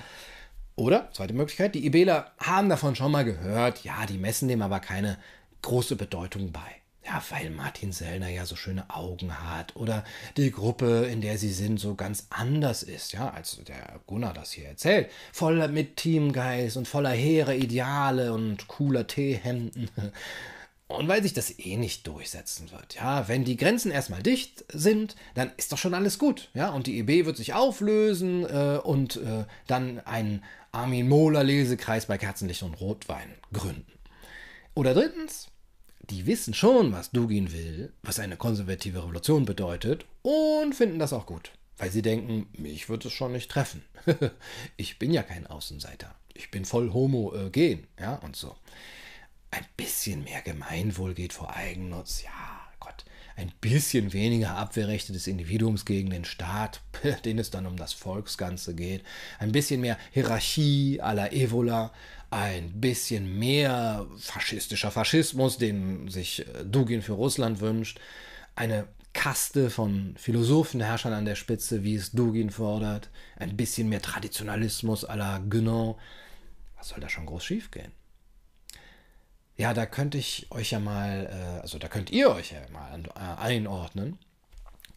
Oder, 0.77 1.11
zweite 1.13 1.35
Möglichkeit, 1.35 1.75
die 1.75 1.85
Ibeler 1.87 2.33
haben 2.39 2.69
davon 2.69 2.95
schon 2.95 3.11
mal 3.11 3.25
gehört, 3.25 3.83
ja, 3.83 4.07
die 4.07 4.19
messen 4.19 4.47
dem 4.47 4.63
aber 4.63 4.79
keine 4.79 5.19
große 5.63 5.97
Bedeutung 5.97 6.53
bei. 6.53 6.78
Ja, 7.09 7.23
weil 7.31 7.49
Martin 7.49 7.91
Sellner 7.91 8.29
ja 8.29 8.45
so 8.45 8.55
schöne 8.55 8.85
Augen 8.91 9.33
hat 9.33 9.75
oder 9.77 10.05
die 10.37 10.51
Gruppe, 10.51 11.07
in 11.11 11.23
der 11.23 11.39
sie 11.39 11.53
sind, 11.53 11.81
so 11.81 11.95
ganz 11.95 12.27
anders 12.29 12.83
ist, 12.83 13.15
ja, 13.15 13.31
als 13.31 13.59
der 13.67 14.01
Gunnar 14.07 14.35
das 14.35 14.53
hier 14.53 14.67
erzählt. 14.67 15.11
Voller 15.33 15.69
mit 15.69 15.97
Teamgeist 15.97 16.77
und 16.77 16.87
voller 16.87 17.13
hehre 17.13 17.57
Ideale 17.57 18.35
und 18.35 18.69
cooler 18.69 19.07
Teehemden. 19.07 19.91
Und 20.91 21.07
weil 21.07 21.23
sich 21.23 21.35
das 21.35 21.59
eh 21.59 21.77
nicht 21.77 22.07
durchsetzen 22.07 22.71
wird, 22.71 22.95
ja, 22.95 23.29
wenn 23.29 23.45
die 23.45 23.59
Grenzen 23.59 23.91
erstmal 23.91 24.23
dicht 24.23 24.65
sind, 24.73 25.17
dann 25.35 25.53
ist 25.59 25.71
doch 25.71 25.77
schon 25.77 25.93
alles 25.93 26.19
gut, 26.19 26.49
ja, 26.55 26.71
und 26.71 26.87
die 26.87 26.99
EB 26.99 27.27
wird 27.27 27.37
sich 27.37 27.53
auflösen 27.53 28.47
äh, 28.47 28.79
und 28.83 29.17
äh, 29.17 29.45
dann 29.67 30.01
einen 30.07 30.43
Armin 30.73 31.07
Mohler 31.07 31.45
Lesekreis 31.45 32.07
bei 32.07 32.17
Kerzenlicht 32.17 32.63
und 32.63 32.81
Rotwein 32.81 33.35
gründen. 33.53 33.93
Oder 34.75 34.95
drittens, 34.95 35.51
die 36.11 36.27
wissen 36.27 36.55
schon, 36.55 36.93
was 36.93 37.11
Dugin 37.11 37.53
will, 37.53 37.93
was 38.03 38.19
eine 38.19 38.37
konservative 38.37 39.03
Revolution 39.03 39.45
bedeutet 39.45 40.07
und 40.23 40.75
finden 40.75 40.99
das 40.99 41.13
auch 41.13 41.27
gut, 41.27 41.53
weil 41.77 41.91
sie 41.91 42.03
denken, 42.03 42.47
mich 42.57 42.89
wird 42.89 43.05
es 43.05 43.13
schon 43.13 43.33
nicht 43.33 43.51
treffen. 43.51 43.85
ich 44.77 44.99
bin 44.99 45.13
ja 45.13 45.23
kein 45.23 45.47
Außenseiter. 45.47 46.15
Ich 46.35 46.51
bin 46.51 46.65
voll 46.65 46.93
homogen, 46.93 47.87
ja, 47.99 48.15
und 48.17 48.37
so. 48.37 48.57
Ein 49.51 49.67
bisschen 49.77 50.25
mehr 50.25 50.43
Gemeinwohl 50.43 51.15
geht 51.15 51.33
vor 51.33 51.55
Eigennutz, 51.55 52.23
ja. 52.23 52.58
Ein 53.39 53.53
bisschen 53.61 54.13
weniger 54.13 54.57
Abwehrrechte 54.57 55.13
des 55.13 55.29
Individuums 55.29 55.85
gegen 55.85 56.11
den 56.11 56.25
Staat, 56.25 56.81
den 57.25 57.39
es 57.39 57.51
dann 57.51 57.67
um 57.67 57.77
das 57.77 57.93
Volksganze 57.93 58.75
geht. 58.75 59.05
Ein 59.39 59.53
bisschen 59.53 59.81
mehr 59.81 59.97
Hierarchie 60.11 61.01
à 61.01 61.15
la 61.15 61.31
Evola 61.31 61.93
ein 62.31 62.81
bisschen 62.81 63.39
mehr 63.39 64.09
faschistischer 64.19 64.91
Faschismus, 64.91 65.57
den 65.57 66.09
sich 66.09 66.41
äh, 66.41 66.65
Dugin 66.65 67.01
für 67.01 67.13
Russland 67.13 67.61
wünscht, 67.61 68.01
eine 68.57 68.89
Kaste 69.13 69.71
von 69.71 70.17
Philosophenherrschern 70.19 71.13
an 71.13 71.25
der 71.25 71.37
Spitze, 71.37 71.85
wie 71.85 71.95
es 71.95 72.11
Dugin 72.11 72.51
fordert, 72.51 73.09
ein 73.37 73.57
bisschen 73.57 73.89
mehr 73.89 74.03
Traditionalismus 74.03 75.09
à 75.09 75.15
la 75.15 75.39
Guénon. 75.39 75.95
Was 76.77 76.89
soll 76.89 77.01
da 77.01 77.09
schon 77.09 77.27
groß 77.27 77.45
schiefgehen? 77.45 77.93
Ja, 79.59 79.75
da 79.75 79.85
könnte 79.85 80.17
ich 80.17 80.47
euch 80.51 80.71
ja 80.71 80.79
mal, 80.79 81.29
äh, 81.31 81.61
also 81.61 81.79
da 81.79 81.89
könnt 81.89 82.11
ihr 82.11 82.31
euch 82.31 82.53
ja 82.53 82.61
mal 82.73 83.03
äh, 83.15 83.43
einordnen 83.43 84.19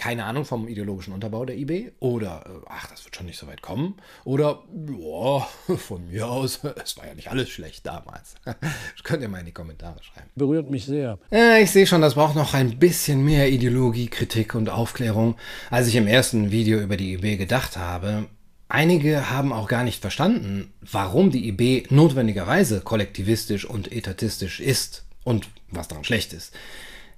keine 0.02 0.26
Ahnung 0.26 0.46
vom 0.46 0.68
ideologischen 0.68 1.14
Unterbau 1.14 1.46
der 1.46 1.56
IB 1.58 1.92
oder 2.00 2.44
äh, 2.48 2.66
ach, 2.68 2.88
das 2.88 3.06
wird 3.06 3.16
schon 3.16 3.28
nicht 3.28 3.38
so 3.38 3.46
weit 3.46 3.62
kommen 3.62 3.98
oder 4.24 4.64
boah, 4.74 5.48
von 5.78 6.08
mir 6.08 6.28
aus, 6.28 6.62
es 6.84 6.98
war 6.98 7.06
ja 7.06 7.14
nicht 7.14 7.30
alles 7.30 7.50
schlecht 7.50 7.86
damals. 7.86 8.34
Das 8.44 8.56
könnt 9.04 9.22
ihr 9.22 9.30
mal 9.30 9.42
in 9.42 9.46
die 9.46 9.52
Kommentare 9.52 10.02
schreiben. 10.02 10.28
Berührt 10.36 10.72
mich 10.72 10.86
sehr. 10.86 11.20
Ja, 11.30 11.58
ich 11.58 11.70
sehe 11.70 11.86
schon, 11.86 12.02
das 12.02 12.16
braucht 12.16 12.36
noch 12.36 12.56
ein 12.56 12.80
bisschen 12.80 13.24
mehr 13.24 13.50
Ideologie, 13.50 14.08
Kritik 14.08 14.56
und 14.56 14.72
Aufklärung, 14.72 15.36
als 15.70 15.88
ich 15.88 15.96
im 15.96 16.08
ersten 16.08 16.50
Video 16.50 16.80
über 16.80 16.98
die 16.98 17.14
IB 17.14 17.38
gedacht 17.38 17.78
habe. 17.78 18.26
Einige 18.74 19.30
haben 19.30 19.52
auch 19.52 19.68
gar 19.68 19.84
nicht 19.84 20.00
verstanden, 20.00 20.72
warum 20.80 21.30
die 21.30 21.50
IB 21.50 21.88
notwendigerweise 21.90 22.80
kollektivistisch 22.80 23.66
und 23.66 23.92
etatistisch 23.92 24.62
ist 24.62 25.04
und 25.26 25.50
was 25.72 25.90
daran 25.90 26.06
schlecht 26.06 26.32
ist. 26.32 26.54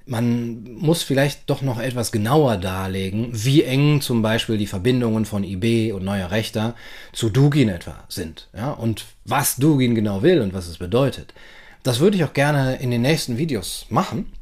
Man 0.07 0.63
muss 0.73 1.03
vielleicht 1.03 1.47
doch 1.51 1.61
noch 1.61 1.79
etwas 1.79 2.11
genauer 2.11 2.57
darlegen, 2.57 3.29
wie 3.31 3.61
eng 3.61 4.01
zum 4.01 4.23
Beispiel 4.23 4.57
die 4.57 4.65
Verbindungen 4.65 5.25
von 5.25 5.43
IB 5.43 5.91
und 5.91 6.03
Neuer 6.03 6.31
Rechter 6.31 6.73
zu 7.11 7.29
Dugin 7.29 7.69
etwa 7.69 8.03
sind. 8.09 8.49
Ja? 8.57 8.71
Und 8.71 9.05
was 9.23 9.57
Dugin 9.57 9.93
genau 9.93 10.23
will 10.23 10.41
und 10.41 10.55
was 10.55 10.65
es 10.65 10.79
bedeutet. 10.79 11.35
Das 11.83 11.99
würde 11.99 12.17
ich 12.17 12.23
auch 12.23 12.33
gerne 12.33 12.77
in 12.77 12.89
den 12.89 13.03
nächsten 13.03 13.37
Videos 13.37 13.85
machen. 13.89 14.33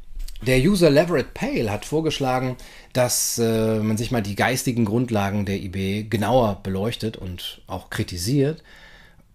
Der 0.41 0.57
User 0.57 0.89
Leverett 0.89 1.35
Pale 1.35 1.71
hat 1.71 1.85
vorgeschlagen, 1.85 2.57
dass 2.93 3.37
äh, 3.37 3.77
man 3.79 3.95
sich 3.95 4.09
mal 4.09 4.23
die 4.23 4.35
geistigen 4.35 4.85
Grundlagen 4.85 5.45
der 5.45 5.61
IB 5.61 6.05
genauer 6.09 6.63
beleuchtet 6.63 7.15
und 7.15 7.61
auch 7.67 7.91
kritisiert. 7.91 8.63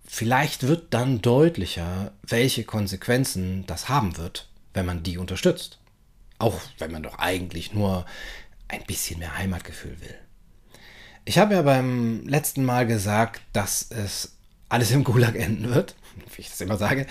Vielleicht 0.04 0.64
wird 0.64 0.92
dann 0.94 1.22
deutlicher, 1.22 2.12
welche 2.26 2.64
Konsequenzen 2.64 3.64
das 3.68 3.88
haben 3.88 4.16
wird, 4.16 4.48
wenn 4.74 4.84
man 4.84 5.04
die 5.04 5.16
unterstützt. 5.16 5.78
Auch 6.38 6.60
wenn 6.78 6.90
man 6.90 7.04
doch 7.04 7.20
eigentlich 7.20 7.72
nur 7.72 8.04
ein 8.66 8.82
bisschen 8.84 9.20
mehr 9.20 9.38
Heimatgefühl 9.38 10.00
will. 10.00 10.14
Ich 11.24 11.38
habe 11.38 11.54
ja 11.54 11.62
beim 11.62 12.26
letzten 12.26 12.64
Mal 12.64 12.84
gesagt, 12.84 13.42
dass 13.52 13.90
es 13.90 14.36
alles 14.68 14.90
im 14.90 15.04
Gulag 15.04 15.36
enden 15.36 15.72
wird, 15.72 15.94
wie 16.34 16.40
ich 16.40 16.50
das 16.50 16.60
immer 16.60 16.78
sage. 16.78 17.06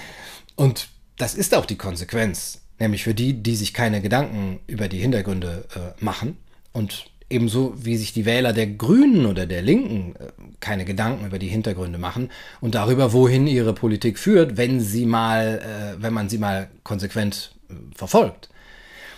Und 0.56 0.90
das 1.18 1.34
ist 1.34 1.56
auch 1.56 1.66
die 1.66 1.78
Konsequenz. 1.78 2.65
Nämlich 2.80 3.04
für 3.04 3.14
die, 3.14 3.42
die 3.42 3.56
sich 3.56 3.74
keine 3.74 4.02
Gedanken 4.02 4.60
über 4.68 4.88
die 4.88 5.00
Hintergründe 5.00 5.66
äh, 5.76 6.04
machen. 6.04 6.38
Und 6.74 7.06
ebenso 7.30 7.74
wie 7.78 7.98
sich 7.98 8.14
die 8.14 8.26
Wähler 8.26 8.54
der 8.54 8.68
Grünen 8.68 9.26
oder 9.26 9.46
der 9.46 9.62
Linken 9.62 10.16
äh, 10.16 10.32
keine 10.60 10.86
Gedanken 10.86 11.26
über 11.26 11.40
die 11.40 11.48
Hintergründe 11.48 11.98
machen 11.98 12.30
und 12.62 12.76
darüber, 12.76 13.14
wohin 13.14 13.48
ihre 13.48 13.74
Politik 13.74 14.20
führt, 14.20 14.58
wenn 14.58 14.80
sie 14.80 15.06
mal, 15.06 15.96
äh, 15.98 16.02
wenn 16.02 16.14
man 16.14 16.30
sie 16.30 16.38
mal 16.38 16.70
konsequent 16.84 17.56
äh, 17.70 17.74
verfolgt. 17.96 18.50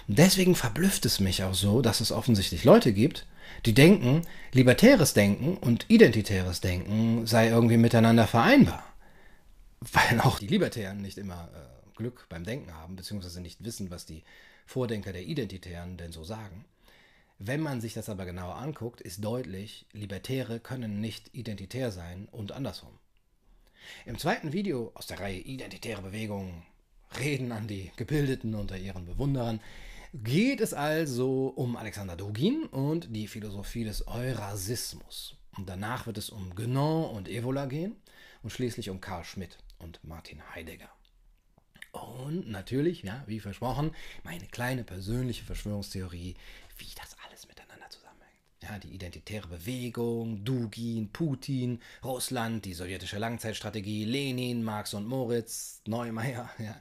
Und 0.08 0.20
deswegen 0.20 0.56
verblüfft 0.56 1.06
es 1.06 1.20
mich 1.20 1.44
auch 1.44 1.54
so, 1.54 1.82
dass 1.82 2.00
es 2.00 2.12
offensichtlich 2.12 2.64
Leute 2.64 2.94
gibt, 2.94 3.26
die 3.66 3.74
denken, 3.74 4.22
libertäres 4.54 5.14
Denken 5.14 5.58
und 5.58 5.86
identitäres 5.90 6.62
Denken 6.62 7.26
sei 7.26 7.50
irgendwie 7.50 7.78
miteinander 7.78 8.28
vereinbar. 8.28 8.84
Weil 9.80 10.22
auch 10.22 10.40
die 10.40 10.48
Libertären 10.48 11.02
nicht 11.02 11.18
immer 11.18 11.50
äh, 11.54 11.77
Glück 11.98 12.28
beim 12.30 12.46
Denken 12.46 12.74
haben, 12.74 12.96
beziehungsweise 12.96 13.42
nicht 13.42 13.64
wissen, 13.64 13.92
was 13.92 14.06
die 14.06 14.24
Vordenker 14.66 15.12
der 15.12 15.24
Identitären 15.24 15.98
denn 15.98 16.12
so 16.12 16.24
sagen. 16.24 16.66
Wenn 17.40 17.62
man 17.62 17.82
sich 17.82 17.94
das 17.94 18.10
aber 18.10 18.26
genauer 18.26 18.56
anguckt, 18.56 19.02
ist 19.02 19.24
deutlich, 19.24 19.86
Libertäre 19.92 20.60
können 20.60 21.02
nicht 21.02 21.36
identitär 21.36 21.92
sein 21.92 22.28
und 22.32 22.52
andersrum. 22.52 22.98
Im 24.06 24.18
zweiten 24.18 24.54
Video 24.54 24.92
aus 24.96 25.08
der 25.08 25.20
Reihe 25.20 25.40
Identitäre 25.40 26.02
Bewegung 26.02 26.64
Reden 27.20 27.52
an 27.52 27.68
die 27.68 27.92
Gebildeten 27.96 28.56
unter 28.56 28.78
ihren 28.78 29.06
Bewunderern 29.06 29.62
geht 30.14 30.62
es 30.62 30.74
also 30.74 31.54
um 31.56 31.76
Alexander 31.76 32.16
Dugin 32.16 32.66
und 32.66 33.16
die 33.16 33.28
Philosophie 33.28 33.84
des 33.84 34.08
Eurasismus. 34.08 35.36
Und 35.58 35.70
danach 35.70 36.06
wird 36.06 36.18
es 36.18 36.30
um 36.30 36.54
Guénon 36.54 37.10
und 37.10 37.28
Evola 37.28 37.66
gehen 37.66 37.96
und 38.44 38.52
schließlich 38.52 38.90
um 38.90 39.02
Karl 39.02 39.24
Schmidt 39.24 39.58
und 39.80 40.04
Martin 40.04 40.42
Heidegger. 40.54 40.90
Und 41.98 42.50
natürlich, 42.50 43.04
ja, 43.04 43.24
wie 43.28 43.40
versprochen, 43.40 43.92
meine 44.24 44.46
kleine 44.48 44.84
persönliche 44.84 45.44
Verschwörungstheorie, 45.44 46.36
wie 46.78 46.88
das 46.96 47.16
alles 47.26 47.48
miteinander 47.48 47.90
zusammenhängt. 47.90 48.64
Ja, 48.64 48.80
die 48.80 48.94
identitäre 48.94 49.48
Bewegung, 49.48 50.44
Dugin, 50.44 51.10
Putin, 51.12 51.82
Russland, 52.04 52.66
die 52.66 52.74
sowjetische 52.74 53.18
Langzeitstrategie, 53.18 54.06
Lenin, 54.06 54.64
Marx 54.64 54.94
und 54.94 55.08
Moritz, 55.08 55.82
Neumeier. 55.86 56.50
Ja. 56.60 56.80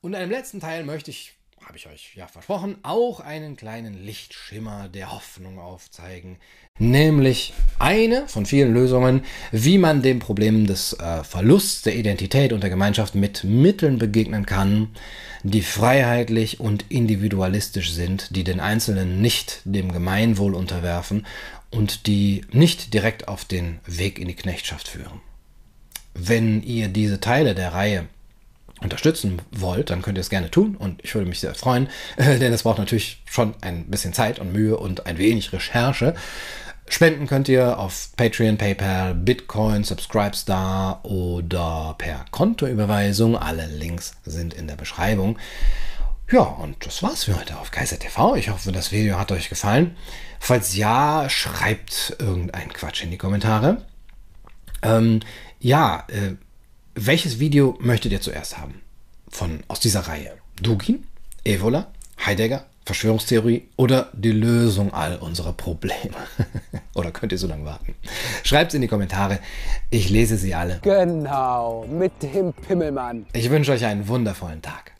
Und 0.00 0.14
einem 0.14 0.30
letzten 0.30 0.60
Teil 0.60 0.84
möchte 0.84 1.10
ich 1.10 1.37
habe 1.66 1.76
ich 1.76 1.86
euch 1.86 2.12
ja 2.14 2.26
versprochen, 2.26 2.76
auch 2.82 3.20
einen 3.20 3.56
kleinen 3.56 3.94
Lichtschimmer 3.94 4.88
der 4.88 5.12
Hoffnung 5.12 5.58
aufzeigen. 5.58 6.38
Nämlich 6.78 7.52
eine 7.78 8.28
von 8.28 8.46
vielen 8.46 8.72
Lösungen, 8.72 9.24
wie 9.50 9.78
man 9.78 10.02
dem 10.02 10.18
Problem 10.18 10.66
des 10.66 10.92
äh, 10.94 11.24
Verlusts 11.24 11.82
der 11.82 11.96
Identität 11.96 12.52
und 12.52 12.62
der 12.62 12.70
Gemeinschaft 12.70 13.14
mit 13.14 13.44
Mitteln 13.44 13.98
begegnen 13.98 14.46
kann, 14.46 14.90
die 15.42 15.62
freiheitlich 15.62 16.60
und 16.60 16.84
individualistisch 16.88 17.92
sind, 17.92 18.34
die 18.36 18.44
den 18.44 18.60
Einzelnen 18.60 19.20
nicht 19.20 19.60
dem 19.64 19.92
Gemeinwohl 19.92 20.54
unterwerfen 20.54 21.26
und 21.70 22.06
die 22.06 22.42
nicht 22.52 22.94
direkt 22.94 23.28
auf 23.28 23.44
den 23.44 23.80
Weg 23.86 24.18
in 24.18 24.28
die 24.28 24.36
Knechtschaft 24.36 24.88
führen. 24.88 25.20
Wenn 26.14 26.62
ihr 26.62 26.88
diese 26.88 27.20
Teile 27.20 27.54
der 27.54 27.74
Reihe 27.74 28.08
unterstützen 28.80 29.42
wollt, 29.50 29.90
dann 29.90 30.02
könnt 30.02 30.18
ihr 30.18 30.22
es 30.22 30.30
gerne 30.30 30.50
tun 30.50 30.76
und 30.76 31.02
ich 31.04 31.14
würde 31.14 31.28
mich 31.28 31.40
sehr 31.40 31.54
freuen, 31.54 31.88
denn 32.18 32.52
es 32.52 32.62
braucht 32.62 32.78
natürlich 32.78 33.22
schon 33.24 33.54
ein 33.60 33.86
bisschen 33.86 34.12
Zeit 34.12 34.38
und 34.38 34.52
Mühe 34.52 34.76
und 34.76 35.06
ein 35.06 35.18
wenig 35.18 35.52
Recherche. 35.52 36.14
Spenden 36.90 37.26
könnt 37.26 37.48
ihr 37.48 37.78
auf 37.78 38.10
Patreon, 38.16 38.56
PayPal, 38.56 39.14
Bitcoin, 39.14 39.84
Subscribestar 39.84 41.04
oder 41.04 41.94
per 41.98 42.24
Kontoüberweisung. 42.30 43.36
Alle 43.36 43.66
Links 43.66 44.12
sind 44.24 44.54
in 44.54 44.66
der 44.66 44.76
Beschreibung. 44.76 45.38
Ja, 46.30 46.40
und 46.40 46.84
das 46.86 47.02
war's 47.02 47.24
für 47.24 47.38
heute 47.38 47.58
auf 47.58 47.70
Kaiser 47.70 47.98
TV. 47.98 48.36
Ich 48.36 48.48
hoffe, 48.48 48.72
das 48.72 48.90
Video 48.90 49.18
hat 49.18 49.32
euch 49.32 49.50
gefallen. 49.50 49.96
Falls 50.40 50.76
ja, 50.76 51.28
schreibt 51.28 52.16
irgendeinen 52.18 52.72
Quatsch 52.72 53.02
in 53.02 53.10
die 53.10 53.18
Kommentare. 53.18 53.84
Ähm, 54.82 55.20
ja, 55.58 56.04
äh, 56.08 56.36
welches 57.06 57.38
Video 57.38 57.76
möchtet 57.80 58.12
ihr 58.12 58.20
zuerst 58.20 58.58
haben? 58.58 58.80
Von, 59.30 59.60
aus 59.68 59.80
dieser 59.80 60.00
Reihe? 60.00 60.32
Dugin, 60.60 61.04
Evola, 61.44 61.92
Heidegger, 62.24 62.66
Verschwörungstheorie 62.86 63.68
oder 63.76 64.10
die 64.14 64.32
Lösung 64.32 64.92
all 64.92 65.16
unserer 65.16 65.52
Probleme? 65.52 66.16
oder 66.94 67.10
könnt 67.10 67.32
ihr 67.32 67.38
so 67.38 67.46
lange 67.46 67.64
warten? 67.64 67.94
Schreibt 68.42 68.72
es 68.72 68.74
in 68.74 68.82
die 68.82 68.88
Kommentare. 68.88 69.38
Ich 69.90 70.10
lese 70.10 70.36
sie 70.36 70.54
alle. 70.54 70.80
Genau, 70.82 71.86
mit 71.86 72.12
dem 72.22 72.52
Pimmelmann. 72.52 73.26
Ich 73.32 73.48
wünsche 73.50 73.72
euch 73.72 73.84
einen 73.84 74.08
wundervollen 74.08 74.62
Tag. 74.62 74.92